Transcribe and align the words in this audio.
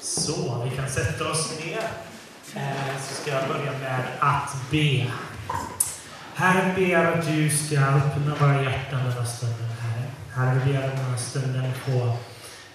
Så, 0.00 0.64
vi 0.64 0.76
kan 0.76 0.88
sätta 0.88 1.30
oss 1.30 1.52
ner. 1.64 1.82
Eh, 2.54 3.00
så 3.00 3.14
ska 3.14 3.30
jag 3.30 3.48
börja 3.48 3.78
med 3.78 4.04
att 4.20 4.56
be. 4.70 5.06
Herre, 6.34 6.74
ber 6.76 7.04
att 7.04 7.26
du 7.26 7.50
ska 7.50 7.78
öppna 7.80 8.34
våra 8.34 8.62
hjärtan 8.62 8.98
denna 8.98 9.26
stund. 9.26 9.28
stunden, 9.28 9.76
Herre. 9.80 10.04
Herre, 10.34 10.60
vi 10.64 10.72
ber 10.72 10.78
att 10.78 10.96
den 10.96 11.04
här 11.04 11.16
stunden 11.16 11.72
få 11.74 12.16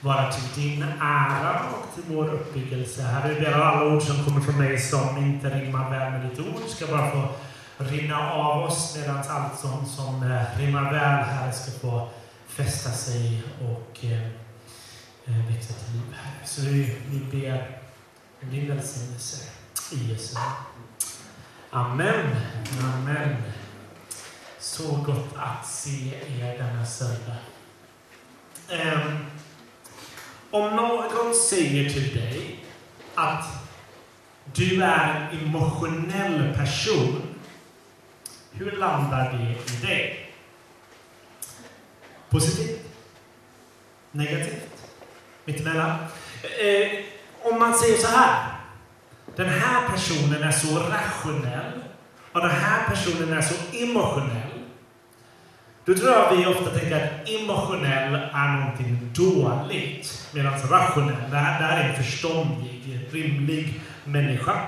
vara 0.02 0.32
till 0.32 0.64
din 0.64 0.86
ära 1.02 1.60
och 1.60 1.96
till 1.96 2.16
vår 2.16 2.26
uppbyggelse. 2.34 3.02
Herre, 3.02 3.34
vi 3.34 3.40
ber 3.40 3.52
att 3.52 3.76
alla 3.76 3.96
ord 3.96 4.02
som 4.02 4.24
kommer 4.26 4.42
från 4.42 4.58
mig 4.58 4.80
som 4.80 5.18
inte 5.18 5.50
rimmar 5.50 5.90
väl 5.90 6.12
med 6.12 6.30
ditt 6.30 6.40
ord 6.40 6.70
ska 6.70 6.88
bara 6.88 7.12
få 7.12 7.28
rinna 7.78 8.32
av 8.32 8.64
oss 8.64 8.98
medan 9.00 9.18
allt 9.18 9.60
som, 9.60 9.86
som 9.86 10.40
rimmar 10.58 10.92
väl, 10.92 11.24
Herre, 11.24 11.52
ska 11.52 11.72
få 11.72 12.10
fästa 12.48 12.92
sig 12.92 13.44
och 13.62 14.06
eh, 14.06 14.43
Eh, 15.26 15.54
växa 15.54 15.74
till 15.74 15.94
liv, 15.94 16.16
Så 16.46 16.62
vi, 16.62 16.98
vi 17.10 17.20
ber 17.40 17.80
om 18.42 18.50
din 18.50 18.68
välsignelse 18.68 19.50
i 19.92 20.12
Jesu 20.12 20.36
namn. 20.36 20.56
Amen. 21.70 22.36
Amen. 22.84 23.36
Så 24.60 24.96
gott 24.96 25.36
att 25.36 25.68
se 25.68 26.14
er 26.40 26.58
denna 26.58 26.86
söndag. 26.86 27.38
Um, 28.70 29.26
om 30.52 30.76
någon 30.76 31.36
säger 31.36 31.90
till 31.90 32.16
dig 32.16 32.66
att 33.16 33.46
du 34.54 34.84
är 34.84 35.30
en 35.32 35.40
emotionell 35.40 36.54
person, 36.56 37.22
hur 38.52 38.72
landar 38.72 39.34
det 39.34 39.74
i 39.74 39.86
dig? 39.86 40.34
Positivt? 42.30 42.80
Negativt? 44.12 44.73
Mittemellan? 45.46 45.90
Eh, 46.42 46.90
om 47.44 47.60
man 47.60 47.74
säger 47.74 47.98
så 47.98 48.08
här. 48.08 48.54
Den 49.36 49.50
här 49.50 49.90
personen 49.90 50.44
är 50.44 50.52
så 50.52 50.80
rationell 50.80 51.84
och 52.32 52.42
den 52.42 52.50
här 52.50 52.90
personen 52.90 53.34
är 53.34 53.42
så 53.42 53.56
emotionell. 53.78 54.50
Då 55.86 55.96
tror 55.96 56.10
jag 56.10 56.36
vi 56.36 56.46
ofta 56.46 56.80
tänker 56.80 56.96
att 56.96 57.30
emotionell 57.30 58.16
är 58.34 58.58
någonting 58.58 59.12
dåligt. 59.14 60.28
Medan 60.32 60.54
alltså 60.54 60.68
rationell, 60.68 61.32
det 61.32 61.38
här, 61.38 61.62
det 61.62 61.66
här 61.66 61.84
är 61.84 61.90
en 61.90 62.04
förståndig, 62.04 63.10
rimlig 63.12 63.82
människa. 64.04 64.62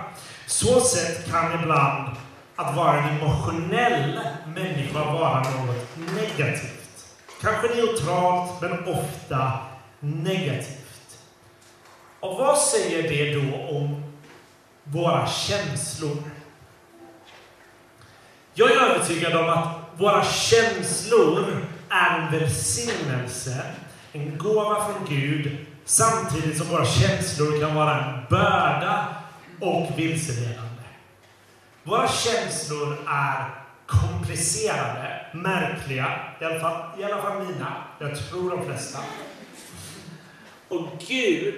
Så 0.45 0.80
sett 0.80 1.32
kan 1.32 1.60
ibland 1.62 2.16
att 2.56 2.76
vara 2.76 2.98
en 2.98 3.20
emotionell 3.20 4.20
människa 4.56 5.00
vara 5.14 5.39
något 5.39 5.88
negativt. 6.16 7.06
Kanske 7.42 7.67
neutralt, 7.67 8.62
men 8.62 8.88
ofta 8.88 9.52
negativt. 10.06 11.20
Och 12.20 12.38
vad 12.38 12.58
säger 12.58 13.03
det 13.03 13.34
då 13.34 13.78
om 13.78 14.03
våra 14.84 15.28
känslor? 15.28 16.23
Jag 18.53 18.72
är 18.72 18.76
övertygad 18.76 19.36
om 19.36 19.50
att 19.50 19.67
våra 19.98 20.23
känslor 20.23 21.67
är 21.89 22.20
en 22.20 22.39
välsignelse, 22.39 23.66
en 24.11 24.38
gåva 24.38 24.86
från 24.86 25.06
Gud, 25.09 25.58
samtidigt 25.86 26.58
som 26.58 26.67
våra 26.67 26.86
känslor 26.86 27.59
kan 27.59 27.76
vara 27.76 28.03
en 28.03 28.26
börda 28.30 29.06
och 29.61 30.00
vilseledande. 30.00 30.83
Våra 31.83 32.08
känslor 32.08 32.98
är 33.08 33.50
komplicerade, 33.86 35.26
märkliga, 35.33 36.20
i 36.42 36.45
alla, 36.45 36.59
fall, 36.59 37.00
i 37.00 37.03
alla 37.03 37.22
fall 37.22 37.44
mina, 37.44 37.73
jag 38.00 38.30
tror 38.30 38.52
de 38.52 38.66
flesta. 38.66 39.00
Och 40.67 40.88
Gud 41.08 41.53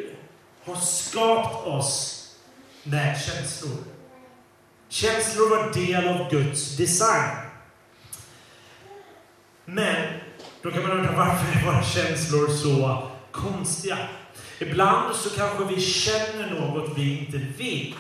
har 0.66 0.75
skapat 0.75 1.67
oss 1.67 2.23
med 2.83 3.22
känslor. 3.22 3.77
Känslor 4.89 5.50
var 5.50 5.73
del 5.73 6.08
av 6.08 6.30
Guds 6.31 6.77
design. 6.77 7.38
Men 9.66 10.19
då 10.62 10.72
kan 10.72 10.81
man 10.81 10.91
undra 10.91 11.12
varför 11.12 11.59
är 11.59 11.66
våra 11.66 11.84
känslor 11.84 12.47
så 12.47 13.07
konstiga? 13.31 13.97
Ibland 14.59 15.16
så 15.16 15.29
kanske 15.29 15.75
vi 15.75 15.81
känner 15.81 16.59
något 16.59 16.97
vi 16.97 17.19
inte 17.19 17.38
vill. 17.38 17.96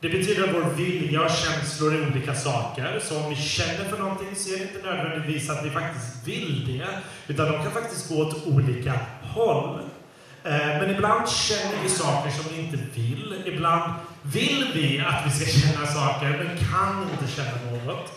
Det 0.00 0.08
betyder 0.08 0.48
att 0.48 0.54
vår 0.54 0.74
vilja 0.74 1.22
och 1.22 1.30
känslor 1.30 1.94
är 1.94 2.10
olika 2.10 2.34
saker. 2.34 3.00
Så 3.04 3.24
om 3.24 3.30
vi 3.30 3.36
känner 3.36 3.88
för 3.88 3.98
någonting 3.98 4.36
så 4.36 4.54
är 4.54 4.58
det 4.58 4.62
inte 4.62 4.86
nödvändigtvis 4.86 5.50
att 5.50 5.64
vi 5.64 5.70
faktiskt 5.70 6.28
vill 6.28 6.78
det. 6.78 6.88
Utan 7.32 7.52
de 7.52 7.62
kan 7.62 7.72
faktiskt 7.72 8.08
gå 8.08 8.22
åt 8.22 8.46
olika 8.46 9.00
håll. 9.22 9.80
Eh, 10.44 10.80
men 10.80 10.90
ibland 10.90 11.28
känner 11.28 11.82
vi 11.82 11.88
saker 11.88 12.30
som 12.30 12.44
vi 12.54 12.62
inte 12.62 12.76
vill. 12.94 13.42
Ibland 13.46 13.92
vill 14.22 14.70
vi 14.74 15.00
att 15.00 15.26
vi 15.26 15.30
ska 15.30 15.60
känna 15.60 15.86
saker, 15.86 16.28
men 16.28 16.58
kan 16.58 17.08
inte 17.12 17.32
känna 17.32 17.84
något. 17.86 18.12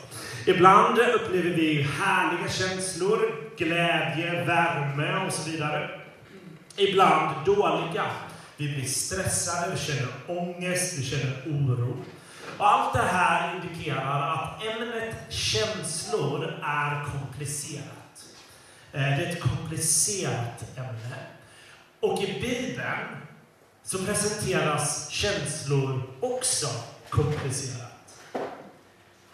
Ibland 0.46 1.00
upplever 1.00 1.50
vi 1.50 1.82
härliga 1.82 2.50
känslor, 2.50 3.20
glädje, 3.58 4.46
värme 4.46 5.26
och 5.28 5.34
så 5.34 5.50
vidare. 5.50 5.90
Ibland 6.76 7.46
dåliga. 7.46 8.06
Vi 8.58 8.74
blir 8.74 8.86
stressade, 8.86 9.72
vi 9.72 9.80
känner 9.80 10.08
ångest, 10.28 11.00
vi 11.00 11.04
känner 11.04 11.34
oro. 11.46 11.98
Och 12.58 12.68
allt 12.68 12.94
det 12.94 13.08
här 13.12 13.56
indikerar 13.56 14.34
att 14.34 14.64
ämnet 14.64 15.16
känslor 15.30 16.60
är 16.64 17.06
komplicerat. 17.06 18.26
Eh, 18.94 19.02
det 19.02 19.26
är 19.26 19.32
ett 19.32 19.42
komplicerat 19.42 20.64
ämne. 20.78 21.35
Och 22.06 22.24
i 22.24 22.42
Bibeln 22.42 23.08
så 23.84 23.98
presenteras 23.98 25.10
känslor 25.10 26.02
också 26.20 26.68
komplicerat. 27.10 27.92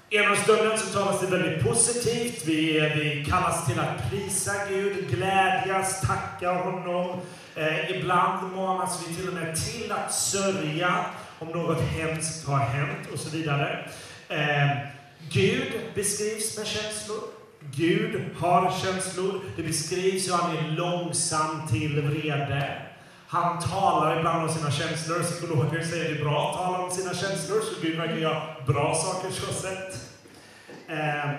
Ena 0.09 0.35
stunden 0.35 0.77
så 0.77 0.99
talas 0.99 1.21
det 1.21 1.27
väldigt 1.27 1.63
positivt. 1.63 2.45
Vi, 2.45 2.79
vi 2.79 3.25
kallas 3.29 3.65
till 3.65 3.79
att 3.79 4.09
prisa 4.09 4.51
Gud, 4.69 5.09
glädjas, 5.09 6.01
tacka 6.01 6.53
honom. 6.53 7.19
Eh, 7.55 7.91
ibland 7.91 8.55
manas 8.55 8.99
vi 9.07 9.15
till 9.15 9.27
och 9.27 9.33
med 9.33 9.55
till 9.55 9.91
att 9.91 10.13
sörja 10.13 11.05
om 11.39 11.47
något 11.47 11.81
hemskt 11.81 12.47
har 12.47 12.59
hänt 12.59 13.07
och 13.13 13.19
så 13.19 13.29
vidare. 13.29 13.89
Eh, 14.27 14.77
Gud 15.29 15.73
beskrivs 15.95 16.57
med 16.57 16.67
känslor. 16.67 17.40
Gud 17.69 18.21
har 18.37 18.73
känslor. 18.83 19.41
Det 19.55 19.63
beskrivs 19.63 20.27
hur 20.27 20.33
han 20.33 20.57
är 20.57 20.71
långsam 20.71 21.67
till 21.67 22.01
vrede. 22.01 22.81
Han 23.27 23.59
talar 23.59 24.19
ibland 24.19 24.49
om 24.49 24.55
sina 24.55 24.71
känslor. 24.71 25.23
Psykologer 25.23 25.83
säger 25.83 26.13
det 26.13 26.19
är 26.19 26.23
bra 26.23 26.49
att 26.49 26.57
tala 26.57 26.83
om 26.83 26.91
sina 26.91 27.13
känslor, 27.13 27.61
så 27.61 27.81
Gud 27.81 27.97
verkar 27.97 28.17
göra 28.17 28.41
bra 28.67 28.95
saker 28.95 29.29
så 29.31 29.53
sett. 29.53 30.09
Eh, 30.87 31.31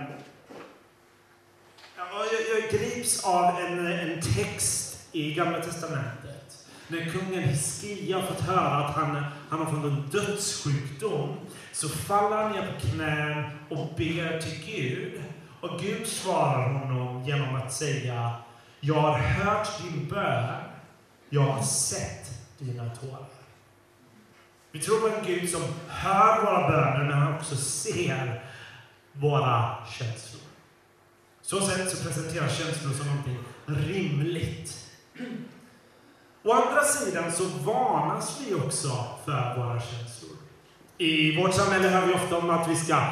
jag, 1.97 2.63
jag 2.63 2.71
grips 2.71 3.25
av 3.25 3.61
en, 3.61 3.87
en 3.87 4.21
text 4.21 5.09
i 5.13 5.35
Gamla 5.35 5.61
Testamentet. 5.61 6.67
När 6.89 7.05
kungen 7.05 7.43
Hiskia 7.43 8.17
har 8.17 8.27
fått 8.27 8.41
höra 8.41 8.85
att 8.85 8.95
han, 8.95 9.25
han 9.49 9.59
har 9.59 9.67
fått 9.67 9.85
en 9.85 10.09
dödssjukdom, 10.13 11.37
så 11.73 11.89
faller 11.89 12.37
han 12.37 12.53
ner 12.53 12.73
på 12.73 12.87
knän 12.87 13.45
och 13.69 13.89
ber 13.97 14.41
till 14.41 14.75
Gud. 14.75 15.23
Och 15.63 15.81
Gud 15.81 16.07
svarar 16.07 16.73
honom 16.73 17.23
genom 17.23 17.55
att 17.55 17.73
säga, 17.73 18.33
jag 18.81 19.01
har 19.01 19.19
hört 19.19 19.69
din 19.83 20.09
bön 20.09 20.63
jag 21.35 21.43
har 21.43 21.63
sett 21.63 22.31
dina 22.59 22.91
tårar. 22.91 23.27
Vi 24.73 24.81
tror 24.81 25.01
på 25.01 25.09
en 25.09 25.27
Gud 25.27 25.51
som 25.51 25.63
hör 25.89 26.45
våra 26.45 26.69
böner, 26.69 27.05
men 27.05 27.19
han 27.19 27.35
också 27.35 27.57
ser 27.57 28.45
våra 29.13 29.77
känslor. 29.99 30.43
Så 31.43 31.61
sätt 31.61 31.91
så 31.91 32.05
presenteras 32.05 32.59
känslor 32.59 32.93
som 32.93 33.07
någonting 33.07 33.39
rimligt. 33.67 34.91
Å 36.43 36.53
andra 36.53 36.85
sidan 36.85 37.33
så 37.33 37.45
varnas 37.45 38.41
vi 38.41 38.55
också 38.55 38.89
för 39.25 39.57
våra 39.57 39.81
känslor. 39.81 40.37
I 40.99 41.37
vårt 41.37 41.55
samhälle 41.55 41.89
hör 41.89 42.07
vi 42.07 42.15
ofta 42.15 42.39
om 42.39 42.51
att 42.51 42.69
vi 42.69 42.77
ska 42.77 43.07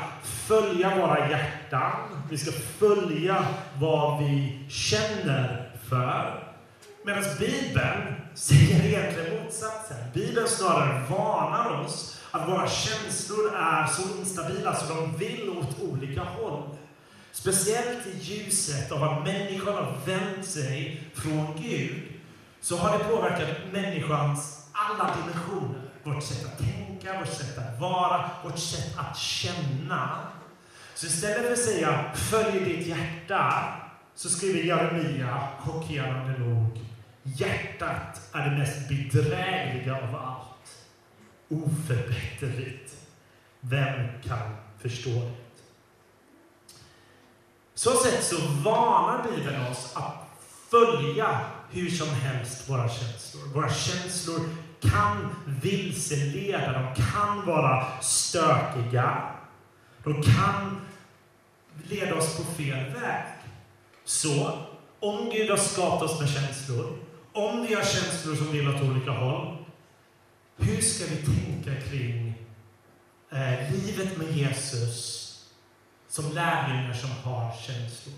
följa 0.51 0.97
våra 0.97 1.31
hjärtan. 1.31 1.93
Vi 2.31 2.39
ska 2.39 2.53
följa 2.53 3.47
vad 3.81 4.25
vi 4.25 4.59
känner 4.69 5.71
för. 5.89 6.45
Medan 7.05 7.25
Bibeln 7.39 8.15
säger 8.35 8.85
egentligen 8.85 9.45
motsatsen. 9.45 9.97
Bibeln 10.15 10.49
snarare 10.49 11.03
varnar 11.09 11.81
oss 11.81 12.21
att 12.31 12.49
våra 12.49 12.69
känslor 12.69 13.55
är 13.57 13.87
så 13.87 14.03
instabila 14.19 14.75
så 14.75 14.95
de 14.95 15.17
vill 15.17 15.51
åt 15.51 15.83
olika 15.83 16.23
håll. 16.23 16.63
Speciellt 17.33 18.07
i 18.07 18.19
ljuset 18.21 18.93
av 18.93 19.03
att 19.03 19.25
människan 19.25 19.75
har 19.75 19.97
vänt 20.07 20.47
sig 20.47 21.05
från 21.15 21.63
Gud, 21.63 22.03
så 22.61 22.77
har 22.77 22.99
det 22.99 23.05
påverkat 23.05 23.57
människans 23.73 24.67
alla 24.73 25.15
dimensioner. 25.17 25.81
Vårt 26.05 26.23
sätt 26.23 26.47
att 26.47 26.59
tänka, 26.59 27.19
vårt 27.19 27.33
sätt 27.33 27.59
att 27.59 27.81
vara, 27.81 28.31
vårt 28.45 28.59
sätt 28.59 28.99
att 28.99 29.19
känna. 29.19 30.19
Så 31.01 31.07
istället 31.07 31.45
för 31.45 31.53
att 31.53 31.59
säga 31.59 32.15
”följ 32.15 32.65
ditt 32.65 32.87
hjärta” 32.87 33.65
så 34.15 34.29
skriver 34.29 34.61
Jeremia 34.61 35.49
chockerande 35.59 36.39
nog 36.39 36.81
Hjärtat 37.23 38.21
är 38.33 38.51
det 38.51 38.57
mest 38.59 38.89
bedrägliga 38.89 39.97
av 39.97 40.17
allt. 40.17 40.87
Oförbätterligt. 41.49 42.97
Vem 43.61 44.09
kan 44.23 44.57
förstå 44.79 45.11
det? 45.11 45.33
Så 47.75 47.91
sett 47.91 48.25
så 48.25 48.37
varnar 48.65 49.23
Bibeln 49.31 49.67
oss 49.67 49.93
att 49.97 50.43
följa 50.71 51.41
hur 51.71 51.91
som 51.91 52.09
helst 52.09 52.71
våra 52.71 52.89
känslor. 52.89 53.43
Våra 53.55 53.71
känslor 53.71 54.41
kan 54.81 55.35
vilseleda, 55.63 56.73
de 56.73 57.03
kan 57.03 57.47
vara 57.47 58.01
stökiga. 58.01 59.23
De 60.05 60.23
kan 60.23 60.81
leda 61.89 62.15
oss 62.15 62.37
på 62.37 62.43
fel 62.43 62.85
väg. 62.85 63.25
Så, 64.05 64.59
om 65.01 65.31
Gud 65.31 65.51
har 65.51 65.57
skapat 65.57 66.03
oss 66.03 66.21
med 66.21 66.31
känslor, 66.31 66.99
om 67.33 67.67
vi 67.67 67.75
har 67.75 67.83
känslor 67.83 68.37
som 68.37 68.53
vill 68.53 68.69
åt 68.69 68.83
olika 68.83 69.11
håll, 69.11 69.57
hur 70.57 70.81
ska 70.81 71.05
vi 71.05 71.17
tänka 71.17 71.81
kring 71.89 72.35
eh, 73.31 73.73
livet 73.73 74.17
med 74.17 74.37
Jesus 74.37 75.17
som 76.09 76.33
lärjungar 76.33 76.93
som 76.93 77.11
har 77.11 77.53
känslor? 77.67 78.15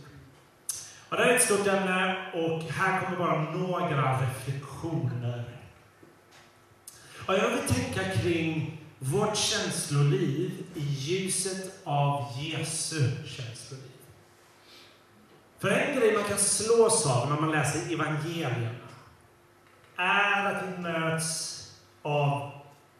Och 1.09 1.17
det 1.17 1.25
är 1.25 1.37
ett 1.37 1.43
stort 1.43 1.67
ämne 1.67 2.17
och 2.35 2.63
här 2.63 3.01
kommer 3.01 3.19
bara 3.19 3.43
några 3.43 4.21
reflektioner. 4.23 5.45
Och 7.27 7.35
jag 7.35 7.51
vill 7.51 7.75
tänka 7.75 8.19
kring 8.19 8.82
vårt 9.05 9.37
känsloliv 9.37 10.65
i 10.75 10.81
ljuset 10.81 11.81
av 11.85 12.27
Jesu 12.41 13.11
känsloliv. 13.27 13.91
För 15.59 15.69
en 15.69 16.01
grej 16.01 16.15
man 16.15 16.25
kan 16.25 16.39
slås 16.39 17.07
av 17.07 17.31
när 17.31 17.41
man 17.41 17.51
läser 17.51 17.95
evangelierna 17.95 18.71
är 19.97 20.45
att 20.45 20.65
vi 20.69 20.83
möts 20.83 21.59
av 22.03 22.51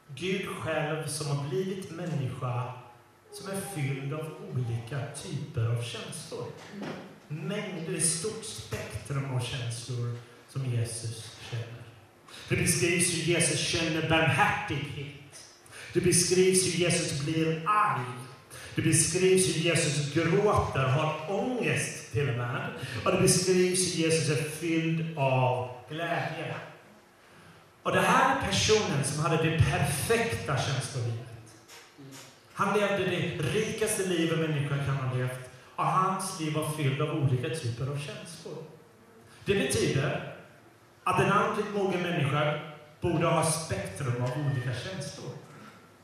Gud 0.09 0.47
själv 0.49 1.07
som 1.07 1.37
har 1.37 1.49
blivit 1.49 1.91
människa 1.91 2.73
som 3.33 3.51
är 3.51 3.61
fylld 3.75 4.15
av 4.15 4.27
olika 4.53 5.01
typer 5.23 5.65
av 5.67 5.83
känslor. 5.83 6.47
Mängder, 7.29 7.97
ett 7.97 8.07
stort 8.07 8.45
spektrum 8.45 9.35
av 9.35 9.41
känslor 9.41 10.19
som 10.49 10.67
Jesus 10.67 11.37
känner. 11.51 11.83
Det 12.49 12.57
beskrivs 12.57 13.15
hur 13.15 13.23
Jesus 13.23 13.61
känner 13.61 14.09
barmhärtighet. 14.09 15.22
Det 15.93 16.01
beskrivs 16.01 16.67
hur 16.67 16.81
Jesus 16.81 17.21
blir 17.21 17.63
arg. 17.67 18.05
Det 18.75 18.83
beskrivs 18.83 19.57
hur 19.57 19.61
Jesus 19.61 20.15
gråter, 20.15 20.89
har 20.89 21.15
ångest 21.29 22.13
till 22.13 22.29
och 22.29 22.37
med. 22.37 22.69
Och 23.05 23.13
det 23.13 23.21
beskrivs 23.21 23.95
hur 23.95 24.03
Jesus 24.03 24.29
är 24.29 24.43
fylld 24.43 25.19
av 25.19 25.71
glädje. 25.89 26.55
Och 27.83 27.93
det 27.93 28.01
här 28.01 28.37
är 28.37 28.47
personen 28.47 29.05
som 29.05 29.25
hade 29.25 29.37
det 29.37 29.59
perfekta 29.59 30.59
känslolivet. 30.59 31.29
Han 32.53 32.79
levde 32.79 33.05
det 33.05 33.43
rikaste 33.43 34.07
liv 34.07 34.33
en 34.33 34.41
människa 34.41 34.85
kan 34.85 34.97
ha 34.97 35.17
levt. 35.17 35.51
Och 35.77 35.85
hans 35.85 36.41
liv 36.41 36.55
var 36.55 36.71
fylld 36.77 37.03
av 37.03 37.11
olika 37.11 37.49
typer 37.49 37.87
av 37.87 37.97
känslor. 37.97 38.65
Det 39.45 39.55
betyder 39.55 40.35
att 41.05 41.21
en 41.21 41.33
andligt 41.33 41.75
mogen 41.75 42.03
människa 42.03 42.61
borde 43.01 43.27
ha 43.27 43.45
spektrum 43.45 44.23
av 44.23 44.31
olika 44.31 44.71
känslor. 44.75 45.12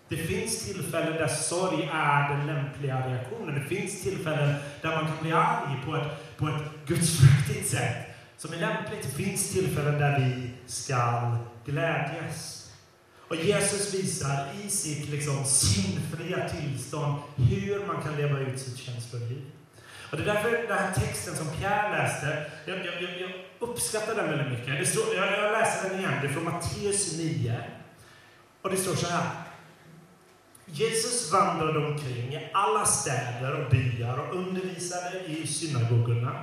Det 0.08 0.16
finns 0.16 0.64
tillfällen 0.64 1.12
där 1.12 1.28
sorg 1.28 1.90
är 1.93 2.37
den 2.37 2.46
lämpliga 2.46 3.08
reaktionen. 3.08 3.55
Det 3.55 3.76
finns 3.76 4.02
tillfällen 4.02 4.55
där 4.82 4.88
man 4.96 5.06
kan 5.06 5.16
bli 5.22 5.32
arg 5.32 5.82
på 5.84 5.96
ett, 5.96 6.37
på 6.38 6.49
ett 6.49 6.87
gudsfruktigt 6.87 7.69
sätt 7.69 7.96
som 8.37 8.52
är 8.52 8.56
lämpligt. 8.56 9.02
Det 9.02 9.25
finns 9.25 9.52
tillfällen 9.52 9.99
där 9.99 10.19
vi 10.19 10.50
ska 10.66 11.37
glädjas. 11.64 12.70
Och 13.28 13.37
Jesus 13.37 13.94
visar 13.94 14.46
i 14.64 14.70
sitt 14.70 15.08
liksom, 15.08 15.44
sinfria 15.44 16.49
tillstånd 16.49 17.22
hur 17.37 17.87
man 17.87 18.02
kan 18.02 18.16
leva 18.16 18.38
ut 18.38 18.61
sitt 18.61 18.78
känsloliv. 18.78 19.44
Och 20.11 20.16
det 20.16 20.22
är 20.22 20.34
därför 20.34 20.50
den 20.50 20.78
här 20.78 20.94
texten 20.94 21.37
som 21.37 21.46
Pierre 21.46 21.99
läste, 21.99 22.50
jag, 22.66 22.78
jag, 22.78 23.02
jag 23.02 23.31
uppskattar 23.58 24.14
den 24.14 24.31
väldigt 24.31 24.58
mycket. 24.58 24.78
Det 24.78 24.87
står, 24.87 25.14
jag, 25.14 25.32
jag 25.32 25.52
läser 25.52 25.88
den 25.88 25.99
igen, 25.99 26.12
det 26.22 26.28
är 26.28 26.32
från 26.32 26.44
Matteus 26.44 27.19
9. 27.19 27.61
Och 28.62 28.70
det 28.70 28.76
står 28.76 28.94
så 28.94 29.06
här. 29.06 29.48
Jesus 30.73 31.32
vandrade 31.32 31.79
omkring 31.79 32.35
i 32.35 32.50
alla 32.53 32.85
städer 32.85 33.61
och 33.61 33.70
byar 33.70 34.19
och 34.19 34.37
undervisade 34.37 35.20
i 35.26 35.47
synagogorna. 35.47 36.43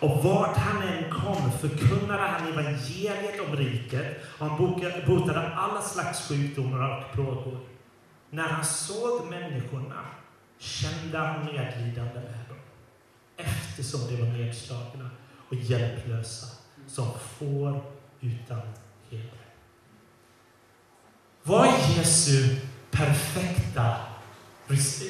Och 0.00 0.24
vart 0.24 0.56
han 0.56 0.82
än 0.82 1.10
kom 1.10 1.52
förkunnade 1.60 2.22
han 2.22 2.48
evangeliet 2.48 3.40
om 3.48 3.56
riket 3.56 4.24
och 4.38 4.46
han 4.46 4.58
botade 5.06 5.48
alla 5.48 5.82
slags 5.82 6.28
sjukdomar 6.28 6.98
och 6.98 7.12
plågor. 7.14 7.58
När 8.30 8.48
han 8.48 8.64
såg 8.64 9.26
människorna 9.30 10.00
kände 10.58 11.18
han 11.18 11.44
medlidande 11.44 12.14
med 12.14 12.44
dem 12.48 12.58
eftersom 13.36 14.00
de 14.08 14.16
var 14.16 14.38
nedslagna 14.38 15.10
och 15.48 15.54
hjälplösa 15.54 16.46
som 16.86 17.06
får 17.38 17.84
utan 18.20 18.60
heder. 19.10 19.44
Vad 21.42 21.66
är 21.66 21.98
Jesu 21.98 22.56
perfekta 22.96 23.96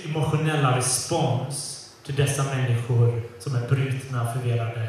emotionella 0.04 0.76
respons 0.76 1.90
till 2.04 2.14
dessa 2.14 2.44
människor 2.44 3.22
som 3.38 3.54
är 3.54 3.68
brutna 3.68 4.22
och 4.22 4.32
förvirrade. 4.32 4.88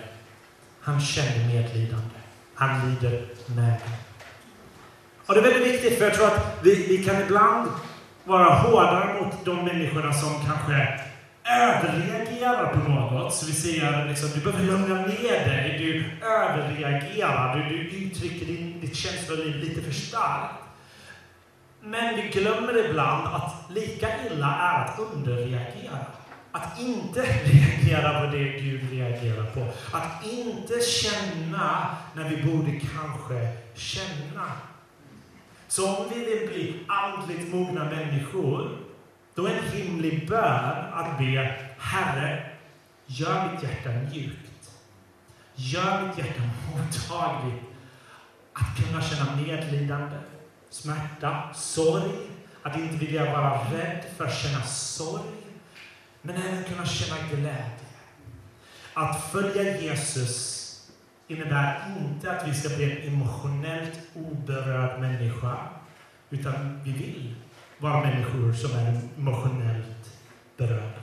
Han 0.82 1.02
känner 1.02 1.48
medlidande. 1.48 2.16
Han 2.56 2.90
lider 2.90 3.26
med 3.56 3.74
dem. 3.74 3.94
Och 5.26 5.34
det 5.34 5.40
är 5.40 5.44
väldigt 5.44 5.74
viktigt, 5.74 5.98
för 5.98 6.06
jag 6.06 6.14
tror 6.14 6.28
att 6.28 6.60
vi, 6.64 6.88
vi 6.88 7.06
kan 7.06 7.22
ibland 7.22 7.72
vara 8.24 8.54
hårdare 8.54 9.22
mot 9.22 9.46
de 9.46 9.66
människorna 9.66 10.14
som 10.14 10.46
kanske 10.46 11.00
överreagerar 11.46 12.74
på 12.74 12.90
något. 12.90 13.34
Så 13.34 13.46
vi 13.46 13.54
säger 13.54 14.06
liksom, 14.06 14.30
du 14.36 14.40
behöver 14.40 14.66
lugna 14.66 14.96
ner 14.96 15.46
dig, 15.48 15.76
du 15.80 16.26
överreagerar, 16.28 17.70
du, 17.70 17.76
du 17.76 17.98
uttrycker 17.98 18.46
din, 18.46 18.80
ditt 18.82 18.96
känsloliv 18.96 19.56
lite 19.56 19.82
för 19.82 19.92
starkt. 19.92 20.65
Men 21.88 22.16
vi 22.16 22.22
glömmer 22.22 22.90
ibland 22.90 23.28
att 23.28 23.72
lika 23.72 24.08
illa 24.26 24.56
är 24.56 24.86
att 24.86 25.00
underreagera. 25.00 26.00
Att 26.52 26.80
inte 26.80 27.22
reagera 27.44 28.20
på 28.20 28.36
det 28.36 28.44
Gud 28.44 28.92
reagerar 28.92 29.46
på. 29.46 29.62
Att 29.98 30.26
inte 30.26 30.80
känna 30.82 31.96
när 32.16 32.30
vi 32.30 32.44
borde 32.44 32.72
kanske 32.72 33.54
känna. 33.76 34.52
Så 35.68 35.98
om 35.98 36.06
vi 36.14 36.20
vill 36.20 36.48
bli 36.48 36.80
andligt 36.88 37.54
mogna 37.54 37.84
människor, 37.84 38.78
då 39.36 39.46
är 39.46 39.52
en 39.52 39.72
rimlig 39.72 40.30
bön 40.30 40.94
att 40.94 41.18
be 41.18 41.56
Herre, 41.78 42.50
gör 43.06 43.52
mitt 43.52 43.64
hjärta 43.64 43.90
mjukt. 43.90 44.72
Gör 45.56 46.08
mitt 46.08 46.18
hjärta 46.18 46.42
mottagligt. 46.72 47.64
Att 48.54 48.86
kunna 48.86 49.02
känna 49.02 49.36
medlidande 49.36 50.18
smärta, 50.70 51.54
sorg, 51.54 52.12
att 52.64 52.78
inte 52.78 53.06
vilja 53.06 53.26
vara 53.26 53.60
rädd 53.74 54.04
för 54.18 54.26
att 54.26 54.38
känna 54.38 54.64
sorg, 54.64 55.32
men 56.22 56.36
även 56.36 56.64
kunna 56.64 56.86
känna 56.86 57.28
glädje. 57.30 57.86
Att 58.94 59.32
följa 59.32 59.82
Jesus 59.82 60.52
innebär 61.28 61.96
inte 62.00 62.32
att 62.32 62.48
vi 62.48 62.54
ska 62.54 62.76
bli 62.76 62.92
en 62.92 63.14
emotionellt 63.14 64.00
oberörd 64.14 65.00
människa, 65.00 65.58
utan 66.30 66.82
vi 66.84 66.92
vill 66.92 67.36
vara 67.78 68.02
människor 68.02 68.54
som 68.54 68.72
är 68.72 69.02
emotionellt 69.18 70.12
berörda. 70.58 71.02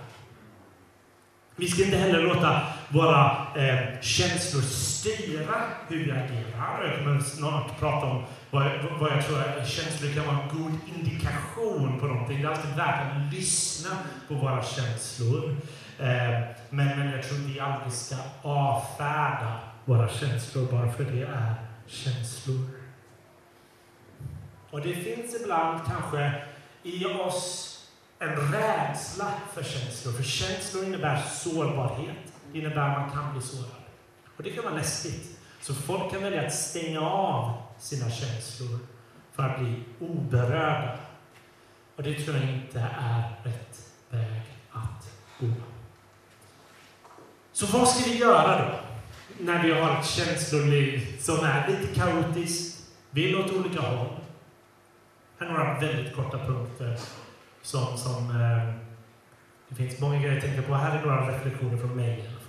Vi 1.56 1.68
ska 1.68 1.84
inte 1.84 1.96
heller 1.96 2.22
låta 2.22 2.71
våra 2.92 3.46
eh, 3.56 4.00
känslor 4.00 4.62
styra 4.62 5.54
hur 5.88 6.04
vi 6.04 6.10
agerar. 6.10 6.88
Jag 6.88 6.98
kommer 6.98 7.20
snart 7.20 7.78
prata 7.78 8.06
om 8.06 8.24
vad, 8.50 8.70
vad 9.00 9.12
jag 9.12 9.26
tror 9.26 9.40
att 9.40 9.68
känslor 9.68 10.14
kan 10.14 10.26
vara 10.26 10.42
en 10.42 10.58
god 10.58 10.78
indikation 10.96 12.00
på 12.00 12.06
någonting. 12.06 12.42
Det 12.42 12.48
är 12.48 12.50
alltid 12.50 12.76
värt 12.76 13.16
att 13.16 13.34
lyssna 13.34 13.90
på 14.28 14.34
våra 14.34 14.62
känslor. 14.62 15.56
Eh, 15.98 16.40
men, 16.70 16.98
men 16.98 17.10
jag 17.10 17.22
tror 17.22 17.38
vi 17.38 17.60
aldrig 17.60 17.92
ska 17.92 18.16
avfärda 18.42 19.60
våra 19.84 20.08
känslor 20.08 20.72
bara 20.72 20.92
för 20.92 21.04
det 21.04 21.22
är 21.22 21.54
känslor. 21.86 22.68
Och 24.70 24.80
det 24.80 24.94
finns 24.94 25.40
ibland 25.42 25.80
kanske 25.86 26.32
i 26.82 27.04
oss 27.04 27.68
en 28.18 28.52
rädsla 28.52 29.28
för 29.54 29.62
känslor. 29.62 30.12
För 30.12 30.22
känslor 30.22 30.84
innebär 30.84 31.22
sårbarhet. 31.22 32.31
Innebär 32.52 32.88
att 32.88 33.00
man 33.00 33.10
kan 33.10 33.32
bli 33.32 33.42
sårad. 33.42 33.82
Och 34.36 34.42
det 34.42 34.50
kan 34.50 34.64
vara 34.64 34.74
läskigt. 34.74 35.38
Så 35.60 35.74
folk 35.74 36.12
kan 36.12 36.22
välja 36.22 36.46
att 36.46 36.54
stänga 36.54 37.00
av 37.00 37.62
sina 37.78 38.10
känslor 38.10 38.78
för 39.32 39.42
att 39.42 39.58
bli 39.58 39.84
oberörda. 40.00 40.98
Och 41.96 42.02
det 42.02 42.14
tror 42.14 42.36
jag 42.36 42.50
inte 42.50 42.80
är 43.00 43.22
rätt 43.44 43.92
väg 44.10 44.42
att 44.72 45.12
gå. 45.40 45.46
Så 47.52 47.66
vad 47.66 47.88
ska 47.88 48.10
vi 48.10 48.18
göra 48.18 48.68
då? 48.68 48.78
när 49.38 49.62
vi 49.62 49.72
har 49.72 49.98
ett 49.98 50.06
känsloliv 50.06 51.18
som 51.20 51.44
är 51.44 51.68
lite 51.68 51.94
kaotiskt, 51.94 52.90
vill 53.10 53.36
åt 53.36 53.52
olika 53.52 53.80
håll. 53.80 54.08
Här 55.38 55.46
är 55.46 55.52
några 55.52 55.80
väldigt 55.80 56.16
korta 56.16 56.38
punkter 56.38 56.98
som, 57.62 57.98
som 57.98 58.30
eh, 58.30 58.74
det 59.68 59.74
finns 59.74 60.00
många 60.00 60.18
grejer 60.18 60.36
att 60.36 60.44
tänka 60.44 60.62
på. 60.62 60.74
Här 60.74 60.98
är 60.98 61.02
några 61.02 61.28
reflektioner 61.28 61.76
från 61.76 61.96
mig 61.96 62.18
i 62.18 62.26
alla. 62.26 62.41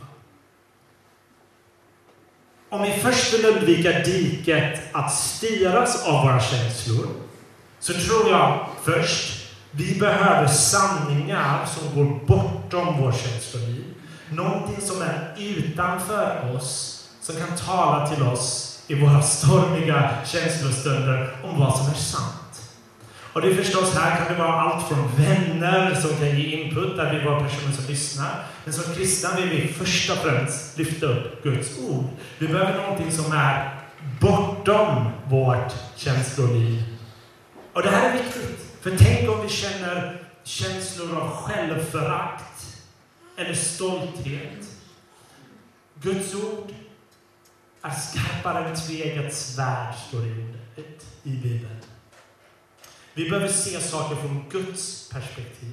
Om 2.73 2.81
vi 2.81 2.91
först 2.91 3.33
vill 3.33 3.45
undvika 3.45 3.99
diket 3.99 4.79
att 4.91 5.13
styras 5.13 6.07
av 6.07 6.23
våra 6.23 6.39
känslor, 6.39 7.07
så 7.79 7.93
tror 7.93 8.29
jag 8.29 8.67
först 8.83 9.45
vi 9.71 9.99
behöver 9.99 10.47
sanningar 10.47 11.65
som 11.65 11.95
går 11.95 12.19
bortom 12.25 13.01
vår 13.01 13.11
känsloliv. 13.11 13.83
Någonting 14.29 14.81
som 14.81 15.01
är 15.01 15.33
utanför 15.37 16.55
oss, 16.55 17.03
som 17.21 17.35
kan 17.35 17.57
tala 17.57 18.07
till 18.07 18.23
oss 18.23 18.79
i 18.87 18.95
våra 18.95 19.21
stormiga 19.21 20.09
känslostunder 20.25 21.35
om 21.43 21.59
vad 21.59 21.77
som 21.77 21.87
är 21.87 21.97
sant. 21.97 22.42
Och 23.33 23.41
det 23.41 23.47
är 23.47 23.55
förstås, 23.55 23.95
här 23.95 24.17
kan 24.17 24.33
det 24.33 24.43
vara 24.43 24.61
allt 24.61 24.87
från 24.87 25.11
vänner 25.17 25.95
som 25.95 26.17
kan 26.17 26.39
ge 26.39 26.61
input, 26.61 26.97
där 26.97 27.13
vi 27.13 27.25
var 27.25 27.39
personer 27.39 27.73
som 27.73 27.85
lyssnar. 27.85 28.45
Men 28.63 28.73
som 28.73 28.95
kristna 28.95 29.35
vill 29.35 29.49
vi 29.49 29.73
först 29.73 30.11
och 30.11 30.17
främst 30.17 30.77
lyfta 30.77 31.05
upp 31.05 31.43
Guds 31.43 31.79
ord. 31.79 32.05
Vi 32.37 32.47
behöver 32.47 32.81
någonting 32.81 33.11
som 33.11 33.31
är 33.31 33.79
bortom 34.19 35.09
vårt 35.27 35.73
känsloliv. 35.95 36.83
Och 37.73 37.81
det 37.81 37.89
här 37.89 38.09
är 38.09 38.23
viktigt. 38.23 38.75
För 38.81 38.97
tänk 38.97 39.29
om 39.29 39.41
vi 39.43 39.49
känner 39.49 40.21
känslor 40.43 41.17
av 41.17 41.29
självförakt 41.29 42.65
eller 43.37 43.53
stolthet. 43.53 44.67
Guds 46.01 46.35
ord 46.35 46.73
är 47.81 47.89
skarpare 47.91 48.65
än 48.65 48.75
eget 48.89 49.35
svärd, 49.35 49.95
står 50.07 50.19
det 50.19 50.81
i 51.29 51.35
Bibeln. 51.37 51.82
Vi 53.13 53.29
behöver 53.29 53.47
se 53.47 53.79
saker 53.79 54.15
från 54.15 54.45
Guds 54.49 55.09
perspektiv. 55.09 55.71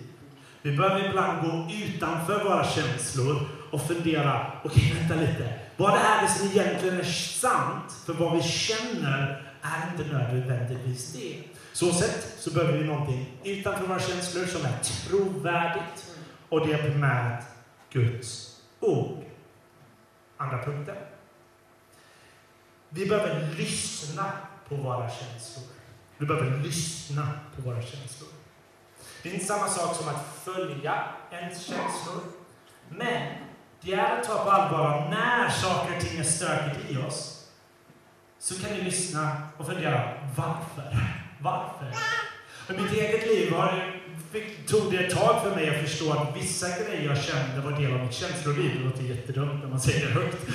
Vi 0.63 0.77
behöver 0.77 1.09
ibland 1.09 1.43
gå 1.43 1.75
utanför 1.75 2.45
våra 2.45 2.65
känslor 2.65 3.49
och 3.71 3.87
fundera, 3.87 4.53
okej, 4.65 4.83
okay, 4.83 4.99
vänta 4.99 5.15
lite. 5.15 5.53
Vad 5.77 5.95
är 5.95 6.23
det 6.23 6.29
som 6.29 6.49
egentligen 6.49 7.01
är 7.01 7.05
sant? 7.05 7.93
För 8.07 8.13
vad 8.13 8.37
vi 8.37 8.43
känner 8.43 9.53
är 9.63 9.91
inte 9.93 10.13
nödvändigtvis 10.13 11.13
det. 11.13 11.43
Så 11.73 11.93
sett 11.93 12.35
så 12.39 12.51
behöver 12.51 12.79
vi 12.79 12.85
någonting 12.85 13.27
utanför 13.45 13.87
våra 13.87 14.01
känslor 14.01 14.45
som 14.45 14.65
är 14.65 14.79
trovärdigt. 14.83 16.17
Och 16.49 16.67
det 16.67 16.73
är 16.73 16.83
primärt 16.83 17.45
Guds 17.93 18.57
ord. 18.81 19.25
Andra 20.37 20.63
punkten. 20.63 20.97
Vi 22.89 23.07
behöver 23.07 23.55
lyssna 23.57 24.33
på 24.69 24.75
våra 24.75 25.11
känslor. 25.11 25.80
Du 26.21 26.27
behöver 26.27 26.59
lyssna 26.59 27.29
på 27.57 27.63
våra 27.63 27.83
känslor. 27.83 28.29
Det 29.23 29.29
är 29.29 29.35
inte 29.35 29.47
samma 29.47 29.69
sak 29.69 29.97
som 29.97 30.09
att 30.09 30.41
följa 30.45 31.05
ens 31.31 31.67
känslor. 31.67 32.21
Men 32.89 33.33
det 33.81 33.93
är 33.93 34.19
att 34.19 34.25
ta 34.25 34.45
på 34.45 34.51
allvar 34.51 35.11
när 35.11 35.51
saker 35.51 35.97
och 35.97 36.03
ting 36.03 36.19
är 36.19 36.25
stökigt 36.25 36.91
i 36.91 36.97
oss. 36.97 37.49
Så 38.39 38.63
kan 38.63 38.77
vi 38.77 38.83
lyssna 38.83 39.37
och 39.57 39.67
fundera, 39.67 40.15
varför? 40.37 40.97
Varför? 41.41 41.95
I 42.69 42.83
mitt 42.83 42.93
eget 42.93 43.27
liv 43.27 43.53
har 43.53 44.01
tog 44.67 44.93
det 44.93 44.97
ett 44.97 45.15
tag 45.15 45.43
för 45.43 45.55
mig 45.57 45.71
att 45.71 45.89
förstå 45.89 46.13
att 46.13 46.37
vissa 46.37 46.67
grejer 46.69 47.09
jag 47.09 47.25
kände 47.25 47.61
var 47.61 47.81
del 47.81 47.93
av 47.93 48.01
mitt 48.01 48.15
känsloliv. 48.15 48.79
Det 48.79 48.85
låter 48.85 49.03
jättedumt 49.03 49.63
när 49.63 49.71
man 49.71 49.81
säger 49.81 50.07
det 50.07 50.13
högt. 50.13 50.47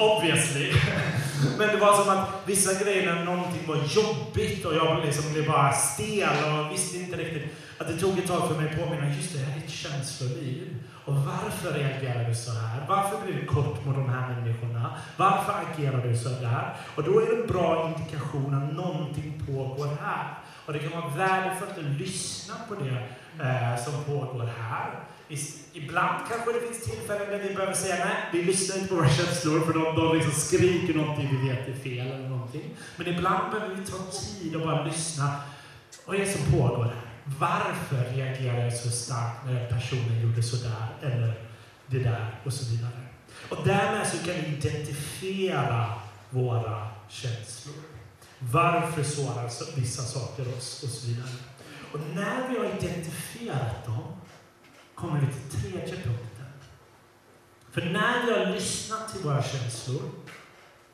Obviously. 0.00 0.72
Men 1.58 1.68
det 1.68 1.76
var 1.76 2.02
som 2.02 2.08
att 2.08 2.28
vissa 2.46 2.84
grejer, 2.84 3.14
när 3.14 3.24
någonting 3.24 3.66
var 3.66 3.76
jobbigt 3.76 4.64
och 4.64 4.74
jag 4.74 5.04
liksom 5.04 5.32
blev 5.32 5.46
bara 5.46 5.72
stel 5.72 6.28
och 6.44 6.72
visste 6.72 6.98
inte 6.98 7.16
riktigt. 7.16 7.56
Att 7.78 7.88
det 7.88 7.96
tog 7.96 8.18
ett 8.18 8.26
tag 8.26 8.48
för 8.48 8.54
mig 8.54 8.70
att 8.70 8.84
påminna, 8.84 9.14
just 9.16 9.32
det, 9.32 9.38
här 9.38 9.56
är 9.56 9.64
ett 9.64 9.70
känsloliv. 9.70 10.76
Och 11.04 11.14
varför 11.14 11.78
reagerar 11.78 12.28
du 12.28 12.34
så 12.34 12.50
här? 12.50 12.84
Varför 12.88 13.16
blir 13.24 13.34
du 13.34 13.46
kort 13.46 13.84
mot 13.84 13.94
de 13.94 14.08
här 14.08 14.28
människorna? 14.28 14.96
Varför 15.16 15.52
agerar 15.52 16.06
du 16.06 16.16
så 16.16 16.28
där? 16.28 16.76
Och 16.94 17.04
då 17.04 17.20
är 17.20 17.26
det 17.26 17.42
en 17.42 17.46
bra 17.46 17.94
indikation 17.96 18.54
att 18.54 18.76
någonting 18.76 19.42
pågår 19.46 19.88
här. 20.02 20.34
Och 20.66 20.72
det 20.72 20.78
kan 20.78 21.00
vara 21.00 21.14
värdefullt 21.16 21.78
att 21.78 22.00
lyssna 22.00 22.54
på 22.68 22.74
det 22.74 22.96
eh, 23.44 23.84
som 23.84 24.04
pågår 24.04 24.50
här. 24.60 24.90
Ibland 25.72 26.28
kanske 26.28 26.52
det 26.52 26.60
finns 26.60 26.84
tillfällen 26.84 27.30
där 27.30 27.38
vi 27.38 27.54
behöver 27.54 27.74
säga 27.74 28.04
nej, 28.04 28.16
vi 28.32 28.42
lyssnar 28.42 28.76
inte 28.76 28.88
på 28.88 28.94
våra 28.94 29.08
känslor 29.08 29.60
för 29.60 29.72
de, 29.72 29.96
de 29.96 30.16
liksom 30.16 30.32
skriker 30.32 30.94
någonting 30.94 31.28
vi 31.30 31.48
vet 31.48 31.68
är 31.68 31.72
fel 31.72 32.06
eller 32.06 32.28
någonting. 32.28 32.76
Men 32.96 33.06
ibland 33.06 33.52
behöver 33.52 33.74
vi 33.74 33.86
ta 33.86 33.96
tid 33.96 34.56
och 34.56 34.62
bara 34.62 34.84
lyssna. 34.84 35.40
Vad 36.06 36.16
är 36.16 36.20
det 36.20 36.32
som 36.32 36.52
pågår 36.52 36.84
här? 36.84 37.02
Varför 37.24 38.14
reagerar 38.14 38.64
jag 38.64 38.76
så 38.76 38.90
starkt 38.90 39.46
när 39.46 39.68
personen 39.68 40.20
gjorde 40.22 40.42
sådär 40.42 40.86
eller 41.02 41.34
det 41.86 41.98
där 41.98 42.40
och 42.44 42.52
så 42.52 42.70
vidare. 42.70 43.00
Och 43.48 43.66
därmed 43.66 44.06
så 44.06 44.16
kan 44.16 44.34
vi 44.34 44.56
identifiera 44.56 45.94
våra 46.30 46.88
känslor. 47.08 47.74
Varför 48.38 49.02
sårar 49.02 49.76
vissa 49.76 50.02
saker 50.02 50.48
oss 50.48 50.82
och 50.82 50.88
så 50.88 51.06
vidare. 51.06 51.30
Och 51.92 52.00
när 52.14 52.48
vi 52.48 52.58
har 52.58 52.64
identifierat 52.64 53.86
dem 53.86 54.20
kommer 54.94 55.20
vi 55.20 55.26
till 55.26 55.60
tredje 55.60 55.94
punkten. 55.94 56.46
För 57.72 57.80
när 57.80 58.26
vi 58.26 58.32
har 58.32 58.46
lyssnat 58.46 59.12
till 59.12 59.20
våra 59.20 59.42
känslor, 59.42 60.02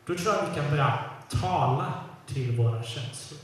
då 0.07 0.15
tror 0.15 0.35
jag 0.35 0.47
vi 0.49 0.55
kan 0.55 0.71
börja 0.71 0.99
tala 1.29 1.93
till 2.27 2.57
våra 2.57 2.83
känslor. 2.83 3.41